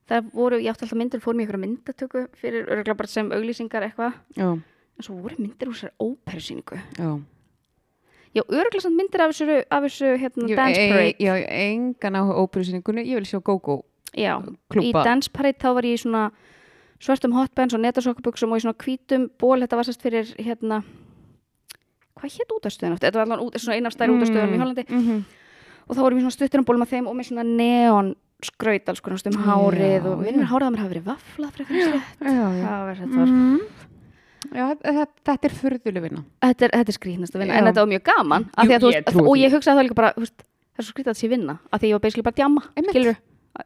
[0.09, 3.83] það voru, ég átti alltaf myndir, fór mér ykkur myndatöku fyrir örgulega bara sem auglýsingar
[3.83, 4.63] eitthvað en
[5.01, 7.21] svo voru myndir úr sér óperusýningu já.
[8.35, 13.03] já, örgulega samt myndir af þessu, af þessu hérna, dance parade Já, engan á óperusýningunni,
[13.05, 13.83] ég vil sjá GóGó
[14.15, 15.03] já, í klúbba.
[15.03, 16.31] dance parade þá var ég í svona
[16.99, 20.83] svörtum hotbands og netasokkabuxum og í svona hvítum ból, þetta var sérst fyrir hérna
[22.22, 23.05] hvað hétt útastöðun átti?
[23.07, 25.22] Þetta var allan út, svona eina af stærri útastöðunum í Hollandi Mm -hmm.
[25.89, 28.89] og þá vorum við svona stuttur um bólum að þeim og með svona neon skraut
[28.89, 30.32] alls konar um hárið Já, og já.
[30.32, 33.59] minnur hárið að mér hafi verið fyrir eitthvað slett Já, það þetta, Mm.
[34.55, 34.76] Já,
[35.26, 36.24] þetta, er furðuleg vinna.
[36.41, 37.57] þetta er, er skrýtnast að vinna Já.
[37.59, 39.95] en þetta var mjög gaman Jú, að, þú ég veist, og ég hugsaði það líka
[39.99, 42.34] bara veist, það er svo skrýtast að sé vinna af því ég var basically bara
[42.34, 42.89] að djamma Einmitt.
[42.95, 43.15] skilur,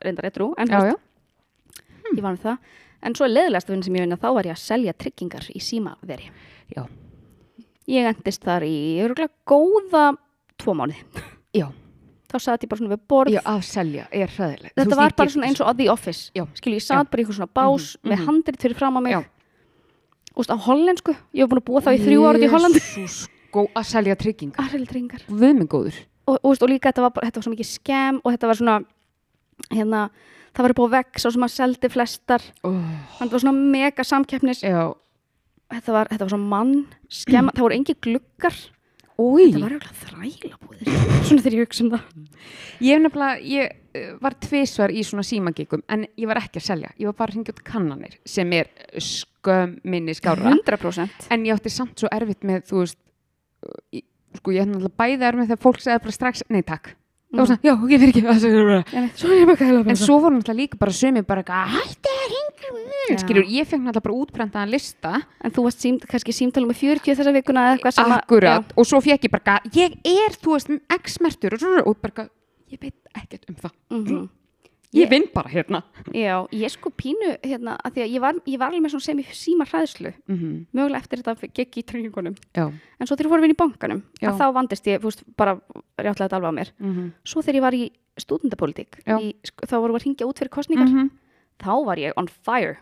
[0.03, 2.17] reyndar eitthvað en þú Já, veist, já.
[2.17, 2.57] ég var með það
[3.03, 5.59] en svo leðilegast að vinna sem ég vinna þá var ég að selja tryggingar í
[5.61, 6.31] símaveri
[6.75, 6.83] Já.
[7.87, 10.15] Ég endist þar í örgulega góða
[10.57, 11.01] tvo mánuði
[11.53, 11.67] Já.
[12.31, 14.75] þá satt ég bara svona við borð Já, að selja er hræðilegt.
[14.75, 16.45] þetta var bara svona eins og að the office Já.
[16.55, 18.25] skilur, ég satt bara í eitthvað svona bás Mhm, með mhm.
[18.27, 19.23] handrit fyrir fram að mig Já.
[20.35, 23.85] og á hollensku, ég var búin að búa þá í þrjú árið í gó, að
[23.85, 25.21] selja tryggingar.
[25.29, 25.93] Guð minn góður.
[26.25, 28.47] og, og, veist, og líka þetta var, bara, þetta var svo mikið skem og þetta
[28.49, 28.77] var svona
[29.69, 30.09] hérna,
[30.55, 32.79] það var upp á vegg sá sem að seldi flestar Oh.
[33.19, 34.93] það var svona mega samkeppnis Já.
[35.71, 36.73] Þetta var, þetta var svona mann
[37.09, 38.57] skem, það voru engi gluggar
[39.21, 39.51] Úi.
[39.53, 40.91] þetta var eiginlega þrælabúðir
[41.27, 42.03] svona þegar ég hugsa um það
[42.83, 46.89] Ég nefnilega, ég uh, var tvisvar í svona símagíkum en ég var ekki að selja.
[46.99, 48.67] Ég var bara að hringja út kannanir sem er
[48.99, 50.49] skömminni skára.
[50.51, 52.97] 100% En ég átti samt svo erfitt með, þú veist,
[53.95, 54.05] ég-
[54.41, 56.91] sko ég hef náttúrulega bæði erfitt með þegar fólk segði bara strax, nei takk.
[57.33, 58.29] Það var svona, já, ok, fyrir ekki, er
[59.89, 61.71] En svo voru náttúrulega líka bara sömi bara eitthvað,
[62.27, 65.13] hringja, skilur, ég fekk náttúrulega bara útbrentaðan lista,
[65.43, 68.27] en þú varst sím, kannski símtalum með 40 þessa vikuna eða eitthvað sem að-
[68.77, 70.69] og svo fekk ég bara, ég er, þú veist,
[70.99, 72.29] x-mertur og svo, og bara,
[72.71, 73.73] ég veit ekkert um það.
[74.93, 75.81] Ég vinn bara hérna.
[76.13, 79.07] já, ég sko pínu hérna, að því að ég var, ég var alveg með svona
[79.07, 82.35] sem í síma hræðslu Mm mögulega eftir þetta gekk í tryggingunum.
[82.53, 82.67] Já.
[82.69, 85.57] en svo þegar ég fór að vinna í bankanum þá vandist ég, þú veist, bara
[85.97, 86.73] rjáttlega þetta alveg á mér.
[86.79, 87.91] Mm svo þegar ég var í
[89.19, 91.09] í, sko, þá voru að ringja út fyrir kostningar -hmm.
[91.57, 92.77] þá var ég on fire.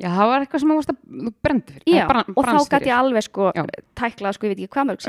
[0.00, 1.84] Já, það var eitthvað sem þú brendi fyrir.
[1.86, 3.64] já, Brann- og þá gæti ég alveg sko Já.
[3.94, 5.00] tæklað sko, ég veit ekki hvað mörg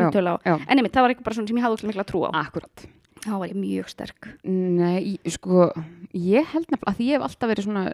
[0.68, 2.91] en einmitt, það var eitthvað sem ég hafði
[3.22, 5.72] þá var ég mjög sterk Nei, ég- sko,
[6.13, 7.86] ég held nefnilega að ég hef alltaf verið svona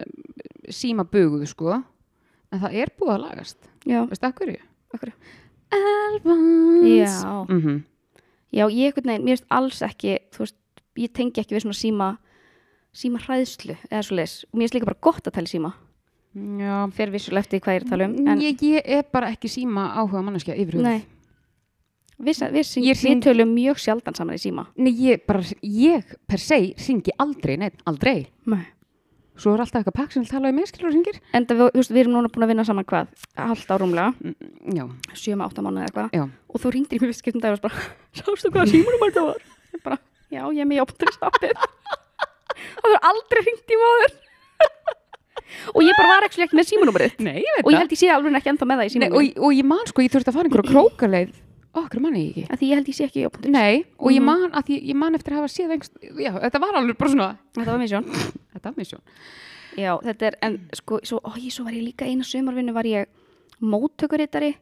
[0.68, 1.82] síma buguð, sko.
[2.52, 3.58] En það er búið að lagast.
[3.84, 4.60] já, Veistu að hverju?
[4.94, 5.14] Af hverju?
[5.72, 7.22] Elvans.
[7.22, 7.46] Já.
[7.48, 7.82] Mm -hmm.
[8.52, 10.56] já, ég eitthvað neginn, mér finnst alls ekki þú veist,
[10.96, 12.18] ég tengi ekki við svona síma
[12.94, 15.72] síma hræðslu eða svo leis og mér finnst líka bara gott að tala síma
[16.34, 16.86] Já.
[16.88, 19.94] eftir því hvað ég er að tala um en Ég, ég er bara ekki síma
[19.96, 20.82] áhuga manneskja yfir höfuð.
[20.82, 21.04] nei
[22.18, 26.42] við, við, við, hring- tölum mjög sjaldan saman í síma Nei, ég bara, ég per
[26.42, 28.26] se ringi aldrei, neitt, aldrei.
[28.46, 28.64] nei
[29.38, 31.20] Svo er alltaf eitthvað pakk sem vil tala um mig, skilur hringir.
[31.30, 33.12] En það, þú veist, við erum núna búin að vinna saman hvað?
[33.38, 34.32] Hallt árumlega,
[34.74, 34.82] Já,
[35.14, 36.16] sjö með átta mánuði eða eitthvað.
[36.18, 36.24] já.
[36.50, 37.84] Og þú ringdir í við skiptum dag og bara,
[38.18, 39.44] sástu hvað símunum þetta var?
[39.76, 39.98] Ég bara,
[40.34, 41.54] já, ég er með játunduristappið.
[42.82, 44.16] það verður aldrei ringt í maður.
[45.76, 47.18] og ég bara var ekki með símunumrið.
[47.22, 49.10] Nei, ég veit Og ég held ég sé alveg ekki ennþá með það í Nei,
[49.12, 51.36] og, og ég man sko, ég þurfti að fara einhverja krókaleið
[51.74, 53.50] okkur manni ég ekki Því ég held ég sé ekki játundurist.
[53.52, 54.24] Nei, og ég Mhm.
[54.24, 57.10] man að ég, ég man eftir að hafa séð einhvers, já, þetta var alveg bara
[57.10, 58.04] svona Þetta var misjón.
[58.54, 59.00] þetta var misjón
[59.78, 62.82] Já, þetta er, en sko, svo, ó, ég, svo var ég líka eina sumarvinnu, var
[62.84, 63.06] ég
[63.62, 64.56] móttökurittari.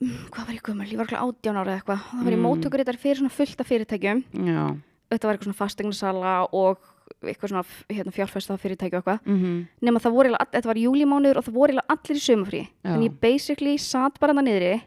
[0.00, 0.86] Mm, Hvað var ég gömul?
[0.90, 2.00] Ég var ekki átján ára eða eitthvað.
[2.10, 2.46] Það var ég Mm.
[2.46, 4.24] móttökurittari fyrir svona fullta fyrirtækjum.
[4.32, 4.76] Já,
[5.10, 6.78] þetta var eitthvað svona fastegnarsala og
[7.24, 11.44] eitthvað svona hérna, fjárfesta fyrirtæki og eitthvað mm nema það voru þetta var júlimánuður og
[11.44, 14.82] það voru allir í sömufrí en ég basically satt bara það niðri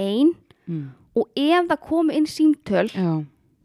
[0.00, 0.34] ein
[0.66, 0.84] mm.
[1.16, 3.10] og ef það kom inn símtöl já,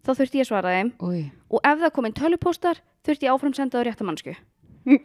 [0.05, 0.95] þá þurfti ég að svara þeim.
[1.05, 1.21] Oi
[1.51, 4.35] og ef það kom inn tölupóstar þurfti ég áfram senda það rétta mannsku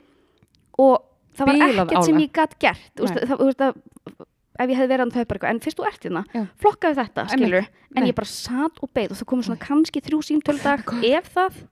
[0.86, 0.96] og
[1.36, 2.24] það var Bilað ekkert sem álag.
[2.24, 2.90] ég gætt gert.
[2.96, 5.80] Þú veist, það, þú veist, að, ef ég hefði verið að þau bara en fyrst
[5.80, 6.22] þú ert hérna,
[6.62, 8.10] flokkaðu þetta skilur, en Nei.
[8.10, 11.64] ég bara satt og beið og það komið svona kannski þrjú símtöl dag ef það.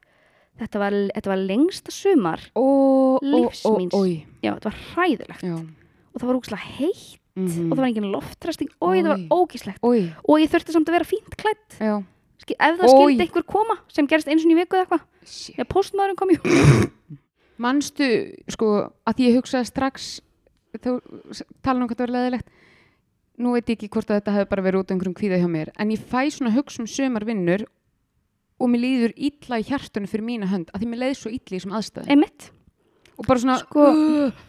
[0.55, 3.95] Þetta var, þetta var lengsta sumar Ó, ó, Lífs ó, míns.
[3.99, 5.43] oi já, þetta var hræðilegt.
[5.43, 5.57] Já,
[6.15, 9.29] og það var ógislega heitt mm og það var engin loftræsting og það var Oj.
[9.35, 11.79] ógislegt Oi, og ég þurfti samt að vera fínt klætt
[12.45, 15.05] Ski, ef það skildi einhver koma sem gerist eins og í viku eða eitthvað.
[15.55, 16.41] Þegar postmaðurinn kom jú
[17.65, 18.09] Manstu,
[18.51, 18.71] sko,
[19.07, 20.09] að ég hugsaði strax
[20.83, 20.97] þú
[21.63, 22.49] tala um hvað það var leðilegt
[23.39, 25.49] nú veit ég ekki hvort að þetta hefur bara verið út af einhverjum kvíða hjá
[25.51, 27.65] mér en ég fæ svona hugsa um sömar vinnur
[28.63, 31.51] og mér líður illa í hjartunum fyrir mína hönd að því mér leiði svo illa
[31.51, 32.11] í þessum aðstæðum.
[33.15, 34.45] Og bara svona Sko- uh,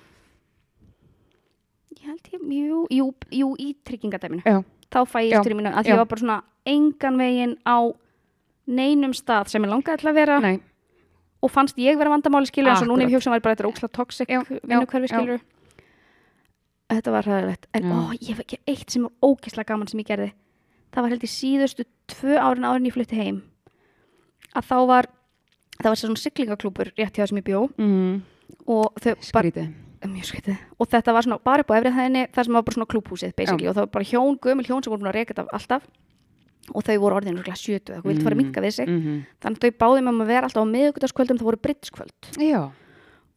[2.16, 4.61] held ég, jú, jú, jú í tryggingadæminu Já.
[4.91, 5.93] þá fæ ég eftir í mínu að Já.
[5.93, 7.78] ég var bara svona engan veginn á
[8.66, 10.55] neinum stað sem ég langaði til að vera nei,
[11.43, 13.11] og fannst ég vera vandamáli skilur eins og núna Akkurat.
[13.13, 15.13] ég hugsa var bara þetta óksla toxic Já, já, vinnukverfi já.
[15.20, 15.43] skilur
[16.89, 17.93] þetta var hræðilegt en Já.
[17.93, 20.32] ó, ég hef ekki eitt sem var ógislega gaman sem ég gerði
[20.93, 23.41] það var held í síðustu tvö árin árin ég flutti heim
[24.55, 25.09] að þá var
[25.82, 28.13] það var svona siglingaklúpur rétt hjá það sem ég bjó mm,
[28.72, 29.74] og þau bara skrítið
[30.12, 30.58] mjög skrítið.
[30.80, 33.36] Og þetta var svona bara upp á efrið hæðinni það sem var bara svona klúbhúsið
[33.36, 33.66] basically.
[33.66, 33.70] Já.
[33.70, 35.88] og það var bara hjón, gömul hjón sem voru búin að reka þetta alltaf.
[36.74, 38.89] Og þau voru orðin rúglega sjötu eða vildi fara að minka sig.
[38.89, 42.62] Mm þannig að þau báðum um að vera alltaf á miðugutaskvöldum það voru brittskvöld já,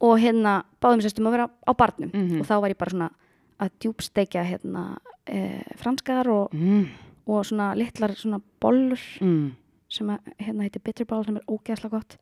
[0.00, 2.10] og hérna báðum sérst um að vera á barnum.
[2.14, 2.40] Mhm.
[2.40, 3.10] og þá var ég bara svona
[3.58, 4.84] að djúbsteikja hérna
[5.26, 6.84] e, franskar og, mm,
[7.26, 9.52] og svona litlar svona bollur mm,
[9.90, 12.16] sem að, hérna heitir bitterball sem er ógeðslega gott.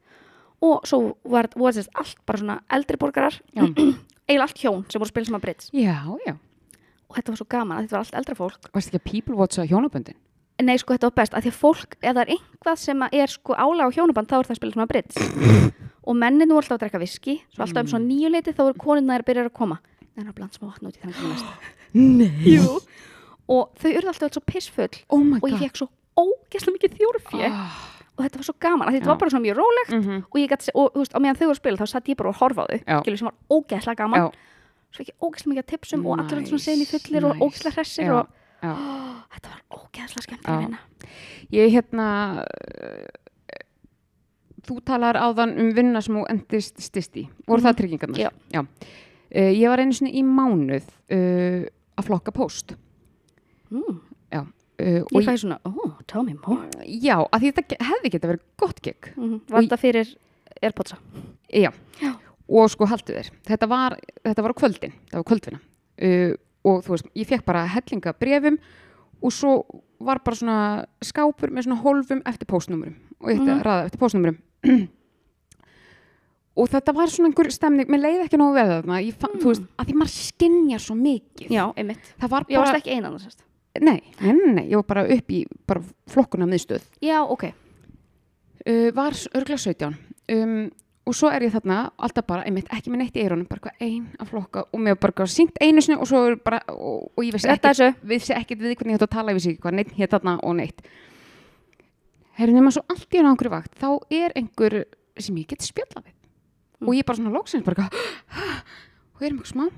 [0.65, 3.37] Og svo var, var sérst allt bara svona eldri borgarar.
[3.55, 3.67] Já.
[4.27, 5.97] Eiginlega allt hjón sem voru að spila saman britts já,
[6.27, 6.35] já.
[7.07, 8.71] Og þetta var svo gaman að þetta var allt eldra fólk.
[8.75, 10.17] Varst ekki að people watcha hjónaböndin?
[10.67, 13.29] Nei, sko, þetta var best, að því að fólk, ef það er einhvað sem er
[13.31, 15.17] sko ála á hjónaband, þá er það að spila svona brits.
[16.09, 18.79] og mennin voru alltaf að drekka viski, svo alltaf um svona nýju leiti þá voru
[18.81, 19.77] konunna að byrja að koma.
[20.17, 21.21] Það er að blanda smá vatn út í þannig.
[23.47, 24.95] Og þau urðu alltaf svo pissfull.
[25.13, 27.77] Oh og ég fekk svo ógeðslega mikið þjórfjö Ah,
[28.17, 29.13] og þetta var svo gaman, að þetta Já.
[29.13, 31.47] var bara svona mjög rólegt mhm, og ég gæti, og þú veist, á meðan þau
[31.47, 32.97] voru að spila þá satt ég bara og horfa á þau, Já.
[33.03, 34.21] skilur sem var ógeðslega gaman.
[34.21, 34.27] já,
[34.87, 37.45] Svo fekk ég ógeðslega mikið af tipsum og allir Nice, svona segni fullir og nice.
[37.45, 38.15] ógeðslega hressir Já.
[38.17, 38.27] og
[38.63, 38.73] já
[39.37, 40.53] þetta var ógeðslega skemmt Já.
[40.55, 40.79] að vinna.
[41.53, 42.07] Ég hérna
[42.47, 43.07] uh,
[44.67, 48.33] þú talar áðan um vinna sem þú endist stist í, voru það tryggingarnar?
[48.55, 48.63] Já.
[48.63, 51.67] Uh, ég var einu sinni í mánuð uh,
[51.99, 52.77] að flokka póst
[53.67, 53.97] Mm.
[54.77, 56.67] Uh, Ég fæ svona, oh, tell me more.
[56.85, 60.11] Já, að því þetta hefði geta verið gott gig Mm Var þetta fyrir
[60.63, 60.99] Airpodsa?
[61.49, 61.71] Já,
[62.03, 62.11] Já.
[62.49, 66.35] og sko haldu þér þetta var, þetta var á kvöldin, það var kvöldvinna uh,
[66.67, 68.59] og þú veist, ég fekk bara hellinga brefum
[69.25, 69.55] og svo
[70.05, 70.59] var bara svona
[71.01, 73.57] skápur með svona hólfum eftir póstnúmurum og ég ætti Mhm.
[73.57, 74.39] að ræða eftir póstnúmurum
[76.57, 79.67] og þetta var svona einhver stemning, mér leiði ekki nógu veða þarna fann, þú veist,
[79.81, 82.13] að því maður skinja svo mikið Já, einmitt.
[82.21, 83.43] það var Ég varst bara, ekki einan þessast.
[83.85, 87.45] Nei, nei, ég var bara upp í bara flokkuna miðstöð Já, ok.
[88.67, 89.95] uh, var örgla 17
[90.37, 90.59] um,
[91.07, 93.85] og svo er ég þarna alltaf bara, einmitt, ekki með neitt í eyrunum bara hvað
[93.87, 97.13] ein að flokka og mér var bara sínt einu sinni og svo er bara, og,
[97.15, 98.09] og ég Rétta ekkert þessu.
[98.11, 100.39] vissi ekkert við hvernig ég hætti að tala, ég vissi ekki hvað neitt hétt þarna
[100.43, 100.83] og neitt
[102.37, 104.83] Herru, nema svo allt í einhverju vakt þá er einhver
[105.17, 106.13] sem ég get spjallað við
[106.77, 106.91] Mm.
[106.91, 108.01] og ég bara svona loksins bara eitthvað,
[109.17, 109.69] og erum eitthvað smá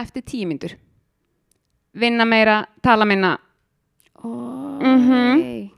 [0.00, 0.72] eftir tíu myndur
[1.94, 3.38] vinna meira, tala minna.
[4.24, 5.70] Oh, Mhm.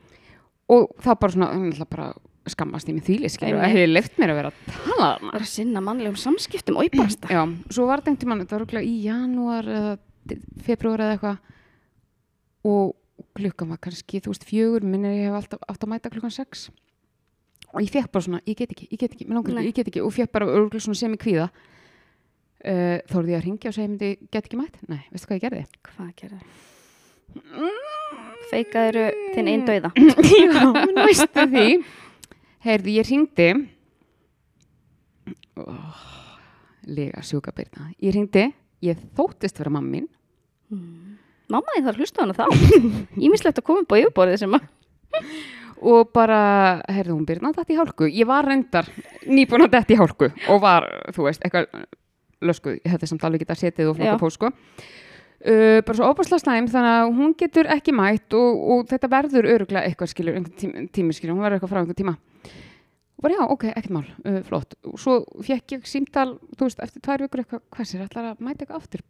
[0.68, 2.14] og þá bara svona, um, bara
[2.46, 3.64] skammast ég með skilur, Einmitt.
[3.64, 6.76] að hefði leift mér að vera að tala þarna Það er að sinna mannlegum samskiptum.
[6.76, 7.28] Og íbarasta.
[7.28, 9.98] Já, svo var þetta einhvern örugglega í janúar eða
[10.62, 11.38] februar eða eitthvað.
[12.64, 12.94] Og
[13.36, 16.70] klukkan var kannski, þú veist, fjögur minnir ég hef alltaf átt að mæta klukkan sex.
[17.74, 19.74] Og ég fekk bara svona, ég get ekki, ég get ekki, mér langar ekki, ég
[19.74, 20.04] get ekki.
[20.04, 21.50] Og fekk bara örugglega svona sem í kvíða
[22.64, 24.78] uh, þóruði ég að ringja og segja myndi, get ekki mætt?
[24.88, 25.64] Nei, veistu hvað ég gerði?
[25.90, 26.40] Hvað gerði?
[28.50, 28.98] Feikaður
[29.34, 29.90] þinn einn dauða.
[30.44, 31.68] Já, næstu því
[32.64, 33.48] Heyrðu, ég ringdi
[35.60, 36.04] oh,
[36.88, 38.46] lega sjúka byrna ég ringdi,
[38.84, 40.06] ég þóttist vera mammin
[41.52, 42.46] Mamma þið þarf að hlusta hana þá.
[43.26, 44.64] Ímislegt að koma upp á yfirborðið sem að...
[45.84, 46.38] og bara,
[46.88, 48.88] heyrðu hún byrna þetta í hálku ég var reyndar
[49.28, 51.68] nýbúin að þetta í hálku og var, þú veist, eitthvað
[52.50, 54.50] löskuð, ég hefði samt alveg getað setið og flokka póst sko.
[55.44, 59.48] Uh, bara svo óbærslega slæm þannig að hún getur ekki mætt og, og þetta verður
[59.52, 62.14] öruglega eitthvað skilur, einhvern tími, skilur, hún verður eitthvað frá einhvern tíma.
[63.14, 64.74] Og bara já, ok, ekkert mál, uh, flott.
[64.88, 68.40] Og svo fekk ég símtal, þú veist, eftir tvær vikur eitthvað, hvað sér, ætlar að
[68.40, 69.04] mæta eitthvað aftur?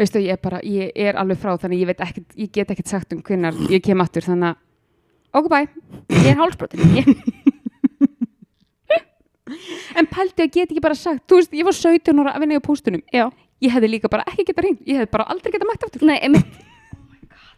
[0.00, 3.14] Veistu, ég er bara, ég er alveg frá þannig ég ekkert, ég get ekkert sagt
[3.14, 5.66] um hvenær ég kem aftur, þannig að ok, bye.
[6.18, 7.44] Ég er hálsbrotin.
[9.96, 12.58] En pældi að get ekki bara sagt, þú veist, ég var 17 ára að vinna
[12.58, 13.02] í póstunum.
[13.14, 13.28] Já.
[13.62, 16.06] Ég hefði líka bara ekki geta reynd, ég hefði bara aldrei geta mætt aftur.
[16.08, 16.56] Nei, einmitt.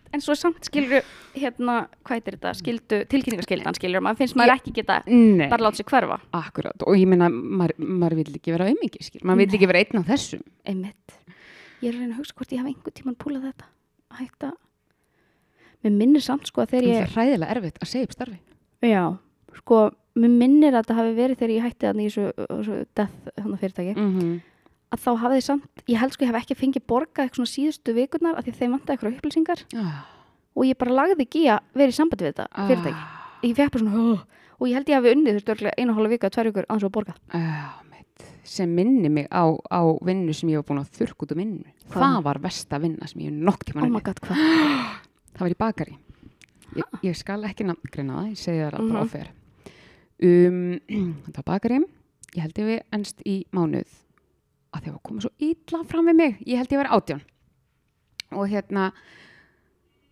[0.08, 1.02] En svo samt skilur
[1.36, 5.50] hérna, hvað heitir þetta, skildu, tilkynningaskildan skilur, maður finnst maður ekki geta Nei.
[5.50, 6.16] bara láta sig hverfa.
[6.38, 9.82] Akkurat, og ég meina, maður, maður vil ekki vera auðmikið, skil, maður vil ekki vera
[9.84, 10.40] einn af þessum.
[10.72, 11.18] Einmitt.
[11.84, 13.68] Ég er að reyna að hugsa hvort ég hafa einhvern tíman púlað þetta.
[14.22, 14.50] Hætta.
[15.84, 18.38] Mér minnir samt sko að Það þegar er ég, hræðilega erfitt að segja upp starfi.
[18.88, 19.02] já,
[19.60, 19.82] sko,
[20.22, 23.94] mér minnir að þetta hafi verið þegar ég hætti þarna í þessu, death þannig fyrirtæki.
[23.96, 24.38] Mm -hmm.
[24.94, 27.52] að þá hafið þið samt, ég held sko ég hef ekki fengið borgað eitthvað svona
[27.54, 29.64] síðustu vikurnar af því að þeim vantaði eitthvað upplýsingar.
[29.76, 29.98] Ah,
[30.56, 33.02] og ég bara lagði ekki í að vera í sambandi við þetta fyrirtæki.
[33.48, 34.20] Ég fekk bara svona, oh,
[34.58, 36.92] og ég held ég hafi unnið þú veist einu hálfa vika, tvær vikur aðeins og
[37.32, 41.32] ah, mitt, sem minni mig á, á vinnu sem ég var búin að þurrk út
[41.32, 41.64] um vinnu.
[41.92, 44.00] Það var versta vinna sem ég hef nokk Oh
[45.38, 45.98] það í bakari.
[46.76, 48.88] Ég, ég skal ekki nafngreina það, ég segi það Mhm.
[48.92, 49.28] bara áfer
[50.22, 50.78] um,
[51.28, 51.80] það var bakari
[52.34, 53.88] ég held ég við ennst í mánuð.
[54.76, 56.34] Að því að koma svo illa fram við mig.
[56.44, 57.22] Ég held ég verið átján.
[58.36, 58.90] Og hérna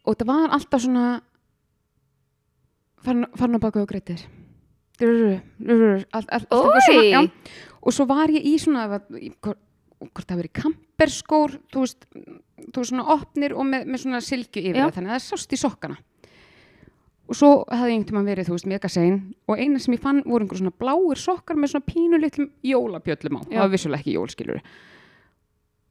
[0.07, 1.07] og það var alltaf svona
[3.05, 4.23] farin, á baka og greitir
[7.83, 8.95] og svo var ég í svona það
[9.45, 9.59] var-
[10.01, 12.07] hvort það verið kamperskór þú veist,
[12.73, 14.87] þú veist svona opnir og með, með svona silkju yfir Já.
[14.87, 15.99] það þannig að það sást í sokkana
[17.29, 20.23] og svo hefði einhvern tímann verið, þú veist, mega sein og eina sem ég fann
[20.25, 23.57] voru einhver svona bláir sokkar með svona pínu litlum jólabjöllum á Já.
[23.57, 24.61] það var vissulega ekki jólskilur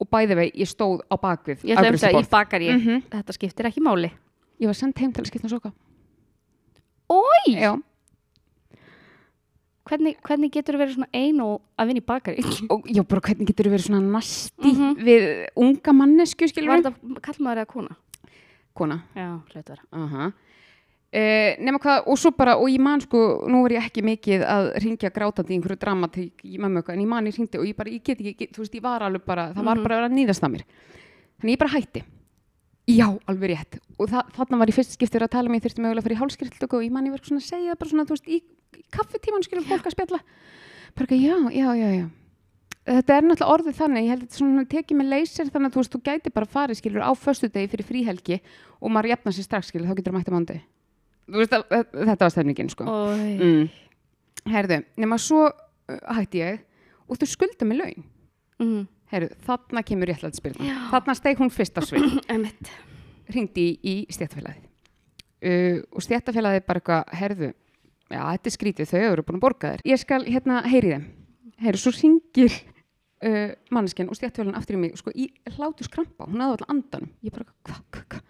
[0.00, 3.02] og bæði vei, ég stóð á bakvið Ég ætla að ég bakar ég, Mhm.
[3.10, 4.10] þetta skiptir ekki máli.
[4.60, 5.72] ég var sendt heim til að skipta um sokka
[7.08, 7.52] Ói!
[7.54, 7.76] Já.
[9.86, 12.42] Hvernig, hvernig getur þú verið svona ein og að vinna í bakari?
[12.74, 14.96] og já, bara hvernig getur þú verið svona nasti Mhm.
[15.06, 17.96] við unga mannesku Var skilur þetta kallmaður eða kona?
[18.74, 19.82] kona Já, hlut vera.
[19.92, 20.32] uh
[21.62, 24.66] nema hvað, og svo bara og ég man sko, nú er ég ekki mikið að
[24.82, 27.76] ringja grátandi í einhverju dramatík í mömmu okkar, en ég man ég ringdi og ég
[27.78, 29.82] bara, ég get ekki get, þú veist, ég var alveg bara, það var Mhm.
[29.86, 30.64] bara að vera að nýðast að mér.
[31.40, 32.02] Þannig ég bara hætti.
[32.86, 33.78] Já, alveg rétt.
[33.98, 36.74] Og það, þarna var ég fyrst skiptir að tala um ég þurfti mögulega fyrir hálskriðtöku
[36.76, 38.42] og ég man ég verið svona að segja bara svona, þú veist, í,
[38.78, 40.20] í kaffetíman skilur fólk að spjalla.
[40.94, 42.06] Bara ekki, já, já, já, já.
[42.86, 45.80] Þetta er náttúrulega orðið þannig, ég held að þetta tekið með leysir þannig að þú
[45.82, 48.40] veist, þú gæti bara farið skilur á föstudegi fyrir fríhelgi
[48.80, 50.75] og maður jafna sér strax skilur, þá getur það mætti mándi þú
[51.34, 52.86] veist, þetta var stefningin sko.
[52.86, 53.66] Mm.
[54.52, 56.62] herðu, nema svo uh, hætti ég.
[57.06, 58.06] Og þú skulda mig laun.
[58.62, 58.86] Mm.
[59.12, 62.16] herðu, þarna kemur réttlæðspyrna þarna steg hún fyrst á svið.
[63.30, 63.74] Hringdi í,
[64.06, 69.38] í stjættafélagið uh, og stjættafélagið bara eitthvað, herðu já, þetta er skrítið, þau eru búin
[69.38, 69.84] að borga þér.
[69.90, 71.04] Ég skal hérna heyri þeim.
[71.66, 76.42] Herðu, svo ringir uh, manneskjan og stjættafélagin aftur í mig sko, í hlátu skrampa, hún
[76.42, 77.12] hafði alltaf andanum.
[77.26, 78.24] Ég bara, hvað, hvað, hvað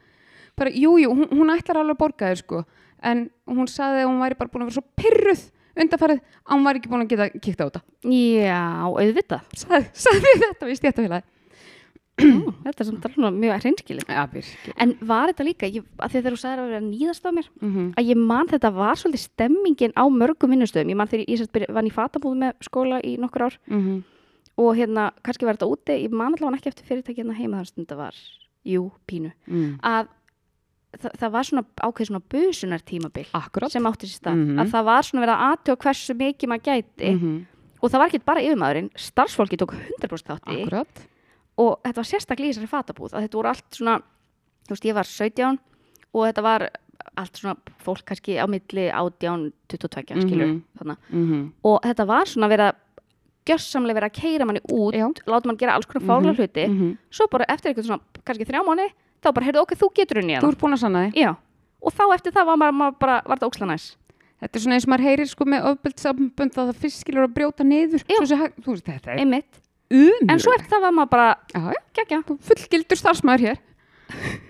[0.57, 2.63] bara, jú, jú, hún, hún ætlar alveg að borga þér sko
[3.03, 5.45] en hún sagði að hún væri bara búin að vera svo pyrruð
[5.77, 7.83] undarfærið að hún væri ekki búin að geta kíkt á þetta
[8.17, 9.49] Já, auðvitað.
[9.55, 11.33] sagði, sagði þetta við stjættafélagið
[12.17, 14.07] Ó, þetta er svona mjög hreinskilið.
[14.09, 14.23] ja,
[14.81, 17.31] En var þetta líka, ég, að að þegar þú sagðir að vera að nýðast á
[17.37, 17.91] mér, mm -hmm.
[17.93, 20.89] að ég man þetta var svolítið stemmingin á mörgum vinnustöðum.
[20.89, 24.01] Ég man þegar ég byrja, vann í fatabúð með skóla í nokkur ár Mm
[24.57, 27.69] og hérna, kannski var þetta úti, ég man allavega ekki eftir fyrirtæki hérna heima þar
[27.69, 28.21] sem þetta var,
[28.67, 29.75] jú, pínu, mm.
[29.85, 30.09] að
[31.03, 34.59] það, það var svona ákveð svona busunar tímabil akkurat sem átti sér stað, Mhm.
[34.61, 37.47] að það var svona verið að aðtjóða hversu mikið maður gæti -hmm.
[37.83, 41.07] og það var ekki bara yfirmaðurinn, starfsfólki tók 100% þátti akkurat
[41.59, 43.99] og þetta var sérstaklega í þessari fatabúð að þetta voru allt svona,
[44.67, 45.59] þú veist ég var 17
[46.15, 46.69] og þetta var
[47.17, 50.63] allt svona fólk kannski á milli 18, 22 skilur Mhm.
[50.79, 50.97] þarna.
[51.13, 52.75] mm og þetta var svona verið að
[53.47, 55.07] gjössamlega verið að keira manni út Já.
[55.27, 56.37] láta mann gera alls konar fála Mhm.
[56.37, 56.99] hluti -hmm.
[57.11, 58.89] svo bara eftir eitthvað svona, kannski þrjá mánu
[59.27, 61.21] þá bara, heyrðu, ok, þú getur unni þú hérna ert búin að sanna þig.
[61.21, 61.31] Já,
[61.83, 63.87] og þá eftir það var maður, maður bara, var þetta óksla næs.
[64.37, 67.37] Þetta er svona eins og maður heyrir sko með ofbeldsambönd að það fyrst skilur að
[67.37, 68.03] brjóta niður.
[68.11, 68.19] Já.
[68.29, 69.61] Sé þú veist þetta einmitt,
[69.97, 73.63] umur en svo eftir það var maður bara já, já, geggja, þú fullgildur starfsmæður hér.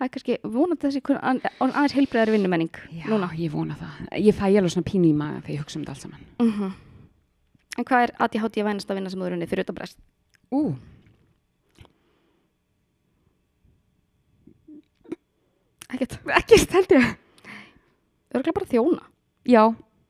[0.00, 1.16] Það er kannski vonandi þessi
[1.60, 3.26] aðeins heilbreyðari vinnumenning já, núna.
[3.36, 3.98] ég vona það.
[4.16, 6.22] Ég fæ alveg svona pínu í maga þegar ég hugsa um þetta allt saman.
[6.40, 6.70] Mhm.
[7.76, 10.00] En hvað er ADHD vænast að vinna sem þú er unnið fyrir utan brest?
[10.50, 10.74] ú
[15.92, 16.18] Ekkert.
[16.26, 17.16] ekkert held ég
[18.34, 19.02] Örgulega bara þjóna.
[19.46, 19.64] já,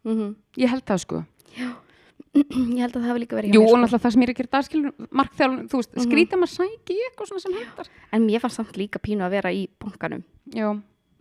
[0.05, 1.25] Mm ég held það sko
[2.31, 3.79] Ég held að það hefur líka verið hjá jú, mér, og sko.
[3.81, 6.05] náttúrulega það sem ég er að gera dagskilur markþjálun, þú veist, Mhm.
[6.07, 9.51] skrýta maður sæki eitthvað svona sem hendar En mér fannst samt líka pínu að vera
[9.51, 10.23] í bankanum.
[10.55, 10.69] já,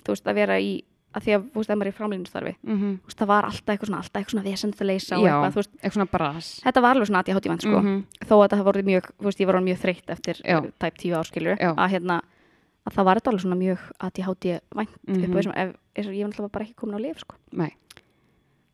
[0.03, 0.83] Þú veist, að vera í,
[1.13, 2.55] að því að, þú veist, að maður er í framlýnustarfi.
[2.63, 5.23] mm Þú veist, það var alltaf eitthvað svona, alltaf eitthvað svona vesend að leysa og
[5.25, 7.79] já eitthvað, veist, eitthvað svona bras þetta var alveg svona ADHD vænt, sko.
[7.81, 8.03] Mhm.
[8.29, 9.79] Þó að það voru mjög, þú veist, ég var mjög
[12.87, 15.33] Að að það var þetta alveg svona mjög ADHD vænt upp Mhm.
[15.33, 15.53] á þessum,
[16.15, 17.35] ég var náttúrulega bara ekki komin á lif, sko.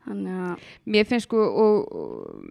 [0.05, 2.45] Þannig að, mér finnst sko og, og,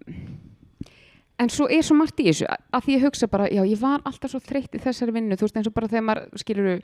[1.39, 3.79] en svo er svo margt í þessu að- að því ég hugsa bara, já ég
[3.81, 6.83] var alltaf svo þreytt í þessari vinnu, þú veist eins og bara þegar maður skilur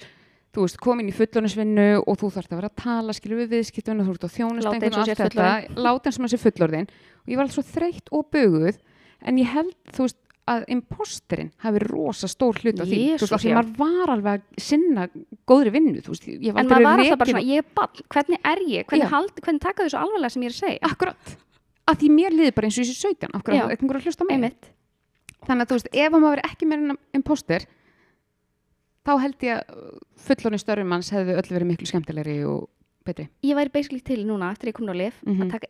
[0.53, 4.07] þú veist, komin í fullorðinsvinnu og þú þarft að vera að tala, skilur við viðskiptunum
[4.07, 6.89] þú ert að Láta eins og og allt þetta láta eins og maður sé fullorðin
[6.91, 8.79] og ég var alltaf svo þreytt og böguð
[9.23, 10.17] en ég held, þú veist,
[10.49, 12.97] að imposterinn hafi rosa stór hlut á því.
[12.97, 15.05] Þú Jesús, veist, því maður var alveg að sinna
[15.47, 18.63] góðri vinnu, þú veist, en maður var alltaf bara svona, ég er ball, hvernig er
[18.67, 20.91] ég, hvernig, hald, hvernig taka þessu alvarlega sem ég er að segja?
[20.91, 21.37] akkurat,
[21.87, 23.65] að því mér liði bara eins og þessi 17 af hverju Já.
[23.69, 24.35] er einhver að hlusta á mig?
[24.41, 24.71] Einmitt.
[25.47, 27.65] þannig að þú veist, ef maður er ekki meira imposter
[29.07, 29.65] þá held ég að
[30.27, 32.69] fullorinn störfum manns hefðu öll verið miklu skemmtilegri og
[33.07, 33.29] betri.
[33.47, 35.47] Ég væri basically til núna eftir ég kom á lif Mhm.
[35.47, 35.67] að taka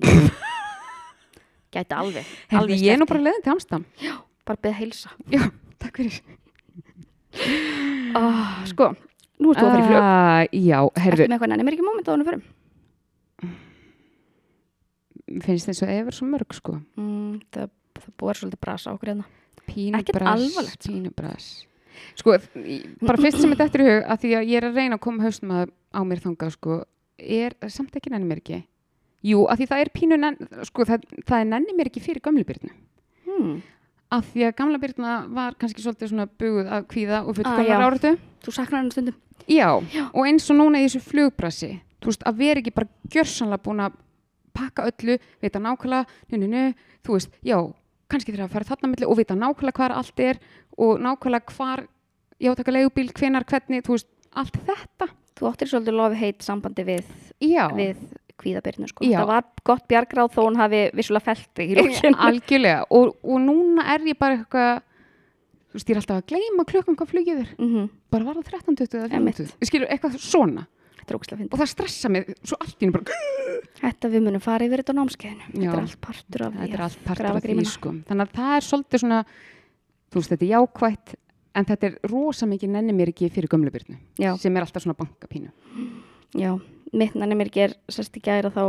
[1.70, 3.26] Gæti alveg, alveg ég er nú bara því.
[3.28, 3.84] leiðin til Amstam
[4.50, 5.10] bara beða heilsa.
[5.30, 5.42] Já,
[5.78, 6.16] takk fyrir.
[8.18, 8.88] Oh, Sko,
[9.38, 10.00] nú ertu að fyrir flug.
[10.00, 12.42] Uh, já, Ertu herðu, með eitthvað nefnir ekki moment á hann förum?
[15.44, 16.76] finnst þess að yfir svo mörg sko.
[16.98, 17.68] Mm, það,
[18.00, 19.26] það búið svolítið brasa okkur hérna.
[19.70, 20.90] Pínu Ekkert alvarlegt, sko.
[20.90, 21.46] pínu bras.
[22.18, 22.34] Sko,
[22.66, 24.98] í- bara fyrst sem þetta eftir í hug að því að ég er að reyna
[24.98, 26.80] að koma haustum að, á mér þangað sko,
[27.20, 28.58] er samt ekki nenni mér ekki
[29.26, 30.18] jú, að því það er pínu
[30.68, 32.72] sko, það, það er nenni mér ekki fyrir gömlubyrnu
[33.26, 33.56] hmm.
[34.16, 37.68] að því að gamla byrna var kannski svolítið svona buguð að kvíða og Ah, fullkomnar
[37.68, 37.86] já.
[37.86, 40.04] áratu Þú saknar henni stundum já, Já.
[40.14, 43.84] og eins og núna í þessu flugbrasi þú veist, að vera ekki bara gjörsanlega búin
[43.84, 43.98] að
[44.56, 46.64] pakka öllu, vita nákvæmlega nu, nu, nu,
[47.04, 47.58] þú veist, já
[48.10, 50.40] kannski þegar að fara þarna milli og vita nákvæmlega hvar allt er
[50.80, 51.84] og nákvæmlega hvar
[52.40, 55.10] já, taka leigubíl, hvenar, hvernig, þú veist allt þetta,
[55.40, 57.06] Þú áttir svolítið lofi heit sambandi við,
[57.40, 58.00] já við
[58.40, 59.06] kvíðabyrnu sko.
[59.06, 63.86] Það var gott bjargráð þó hún hafi vissulega þig í lókin algjörlega, og, og núna
[63.94, 64.82] er ég bara eitthvað
[65.70, 67.54] þú veist, ég er alltaf að gleyma klukkan hvað flugið er.
[67.60, 69.38] Mm bara var það 13.20 eða Einmitt.
[69.38, 70.66] 14.20 ég skilur eitthvað svona.
[71.10, 73.16] Og það stressa mig svo allt í hennu bara
[73.80, 75.46] Þetta við munum fara yfir þetta á námskeiðinu.
[75.54, 77.92] Þetta er allt partur af því allt partur af því sko.
[78.06, 79.18] þannig að það er svolítið svona
[80.10, 81.14] þú veist þetta er jákvætt
[81.54, 84.34] en þetta er rosa mikið nenni mér ekki fyrir gömlubyrnu Já.
[84.38, 85.50] sem er alltaf svona bankapínu
[86.38, 86.54] Já,
[86.92, 88.64] mitt nanni mér ger sérst í gæra þá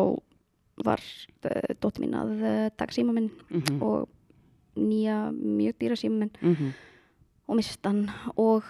[0.82, 3.82] var uh, dóttir mín að uh, taka síma minn mm -hmm.
[3.82, 4.10] og
[4.76, 6.72] nýja mjög dýra síma minn mm -hmm.
[7.48, 8.64] og mist hann og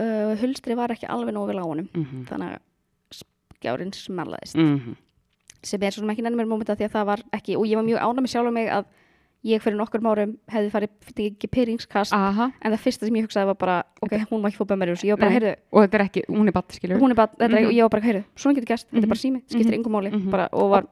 [0.00, 2.60] uh, hulstri var ekki alveg nógu vel á honum Mm þannig að
[3.62, 4.96] skjárin smerlaðist -hmm.
[5.62, 7.84] sem er svo sem ekki nefnir mómenta því að það var ekki og ég var
[7.84, 8.84] mjög ánæg með sjálf mig að
[9.44, 10.90] ég fyrir nokkur árum hefði farið
[11.32, 12.50] ekki pyringskast Aha.
[12.62, 14.94] en það fyrsta sem ég hugsaði var bara ok, hún má ekki fá bömmar í
[14.94, 15.08] þessu,
[15.72, 17.66] og þetta er ekki, hún er batt skilur hún er þetta er, Mhm.
[17.66, 19.08] og ég var bara, heyrðu, svona getur gæst þetta er Mhm.
[19.08, 19.78] bara sími, skiptir Mhm.
[19.82, 20.30] engum máli Mhm.
[20.30, 20.82] bara, og var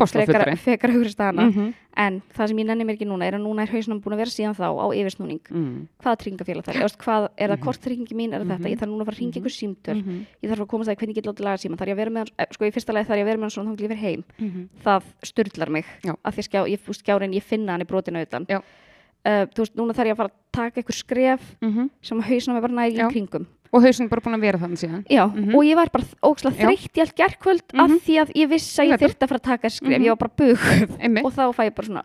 [0.51, 0.59] fullorðin.
[0.59, 1.75] frekar hugrist að hana -hmm.
[2.01, 4.21] En það sem ég nenni mér ekki núna er að núna er hausnum búin að
[4.23, 5.41] vera síðan þá á yfirsnúning.
[5.53, 5.75] Mm.
[6.01, 7.65] Hvaða tryggingafélag það er, Eða, hvað, er það Mhm.
[7.67, 8.73] korttryggingi mín, er það þetta, Mhm.
[8.73, 10.21] ég þarf núna að fara að ringa ykkur símtöl, -hmm.
[10.43, 12.11] ég þarf að komast að hvernig ég get látið laga síma, þarf ég að vera
[12.11, 13.81] með hann, eh, sko í fyrsta lagi þarf ég að vera með hann svona þá
[13.81, 14.25] verð heim.
[14.85, 16.15] Það styrlar mig Já.
[16.25, 18.57] af því skjá, ég, veist, skjárin, ég finna hann í brotinu utan Já.
[19.27, 21.57] uh, þú veist, núna þarf ég að fara að taka ykkur skref
[22.03, 25.27] sem hausnum er bara í kringum og hausin bara búin að vera þannig síðan Já,
[25.31, 25.55] Mhm.
[25.55, 27.99] og ég var bara ógslag þreytt í allt gerkvöld af Mhm.
[28.01, 29.05] því að ég vissi að Ég það.
[29.09, 30.05] þyrfti að fara að taka skref, Mhm.
[30.05, 32.05] ég var bara bugð og þá fæ ég bara svona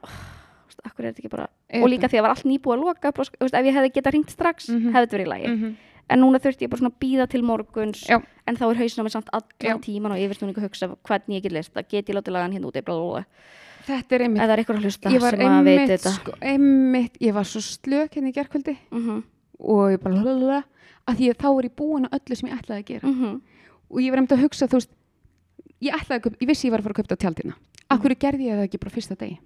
[1.29, 1.49] bara
[1.81, 4.13] og líka því að var allt nýbúið að loka bara, veist, ef ég hefði getað
[4.13, 4.91] ringt strax, Mhm.
[4.93, 5.75] hefði þetta verið í lagi Mhm.
[6.09, 8.21] en núna þurfti ég bara svona að býða til morguns Já.
[8.47, 11.43] en þá er hausinn á mig samt allan tíman og yfirsnúningu að hugsa hvernig ég
[11.43, 13.25] get list að get ég látið lagan hérna bla, bla.
[13.87, 18.33] þetta er einmitt það ég var einmitt, sko, einmitt ég var svo slök henni í
[18.33, 19.23] gerkvöldi mm
[19.59, 20.63] og ég bara lalala,
[21.07, 23.07] að því að þá er ég búin að öllu sem ég ætlaði að gera.
[23.07, 23.41] -hmm.
[23.91, 24.91] og ég var einmitt að hugsa, þú veist
[25.81, 27.53] ég ætlaði að kaupa, ég vissi ég var að fara að kaupa á tjaldina.
[27.89, 29.37] Af hverju gerði ég það ekki bara fyrsta degi?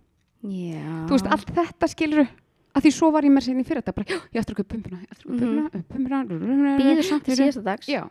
[0.43, 1.07] Já.
[1.07, 2.27] Þú veist, allt þetta skilur
[2.75, 4.73] að því svo var ég með sinni fyrir þetta bara, já, ég ætla að kaupa
[4.73, 5.83] pumpuna að kaupa Mhm.
[5.89, 7.87] pumpuna, pumpuna býður samt til síðasta dags.
[7.89, 8.07] Já,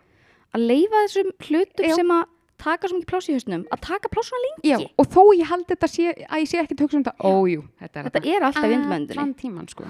[0.54, 1.94] að leifa þessum hlutum Já.
[1.94, 2.24] sem að
[2.58, 4.68] taka svo mikið pláss í hausnum að taka plásuna lengi.
[4.68, 7.16] Já, og þó ég held þetta sé, að ég sé ekki að hugsa um þetta,
[7.24, 9.84] ójú, þetta er þetta er alltaf vindmöndunni allan tíman, sko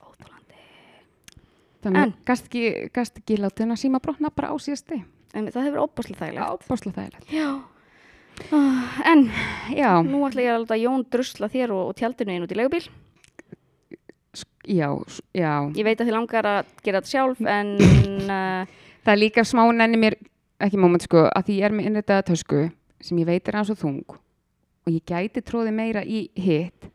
[0.00, 0.54] Óþolandi.
[1.86, 2.14] Þannig, En?
[2.28, 5.00] gast ekki, gast ekki látið hennar síma brotna bara á síðasti
[5.36, 6.68] en það hefur óbáslega þægilegt.
[6.70, 7.32] Básla þægilegt.
[7.34, 7.48] Já.
[8.52, 9.30] Ah, en
[9.72, 12.58] já, nú ætla ég að láta Jón drusla þér og, og tjaldinu einn út í
[12.58, 12.84] leigubíl.
[14.66, 14.90] Já,
[15.32, 15.52] já.
[15.78, 17.72] Ég veit að þið langar að gera þetta sjálf en
[18.26, 18.74] uh,
[19.06, 20.18] það er líka smá nenni mér
[20.62, 22.66] ekki moment sko, að því ég er með innrættaða tösku
[23.04, 26.88] sem ég veit er hans og þung og ég gæti tróði meira í hitt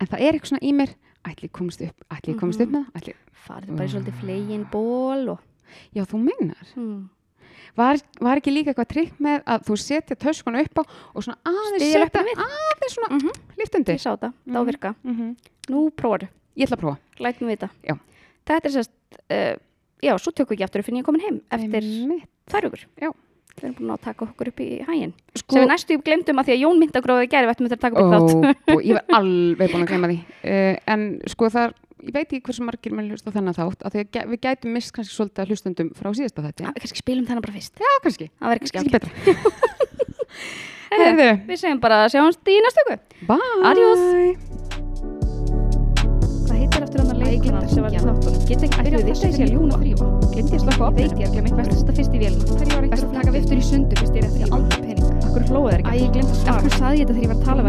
[0.00, 0.96] en það er eitthvað svona í mér.
[1.26, 3.16] Ætli ég komist upp, ætli ég komist upp með ætli,
[3.46, 5.38] farið bara í svolítið flegin ból og
[5.96, 7.08] já þú meinar hmm.
[7.76, 10.82] var, var ekki líka eitthvað trikk með að þú setja töskuna upp á
[11.14, 12.42] og svona aðeins setja við.
[12.46, 13.30] aðeins svona Mhm.
[13.60, 14.66] liftundi ég sá þetta, það á Mhm.
[14.70, 15.36] virka mm -hmm.
[15.70, 17.98] nú prófaðu, ég ætla að prófa læt mig vita Já.
[18.46, 18.90] þetta er sérst
[19.30, 19.56] uh,
[20.02, 21.82] já, svo tökum við ekki aftur fyrir ég er komin heim eftir
[22.62, 23.10] hugur Já.
[23.56, 26.44] við erum búin að taka okkur upp í hægin sko, sem við næstu glemdum að
[26.46, 28.82] því að Jón myndi að gróða gæri við ættum þetta að taka upp þátt og
[28.84, 31.72] ég var alveg búin að glemma því uh, en sko það
[32.04, 34.70] ég veit ekki hversu margir menn hlusta á þennan þátt að því að við gætum
[34.76, 37.74] mist kannski svolítið að hlustundum frá síðasta þetta Ah, kannski spilum þennan bara fyrst.
[37.80, 39.10] Já kannski, það verður ekki kannski skjátt betra
[41.48, 43.04] við segjum bara sjáumst í næstu viku.
[43.30, 43.54] Bye.
[43.72, 44.00] Adiós.
[46.46, 48.40] hvað heitir eftir hann að leiklunar sem var í þáttunum?
[48.46, 51.16] Get ekki byrjað að þetta sé að ljúna þrýfa glemdi ég að slaka á veit
[51.16, 52.18] ég að glemja best að fyrst í
[52.76, 53.96] var eitthvað að taka viftur í sundur?
[54.02, 55.08] fyrst ég er aldrei pening.
[55.24, 55.96] Akkur hlóðu þeir ekki?
[56.04, 56.12] Ég.
[56.54, 57.62] Akkur saði ég þetta þegar ég var að tala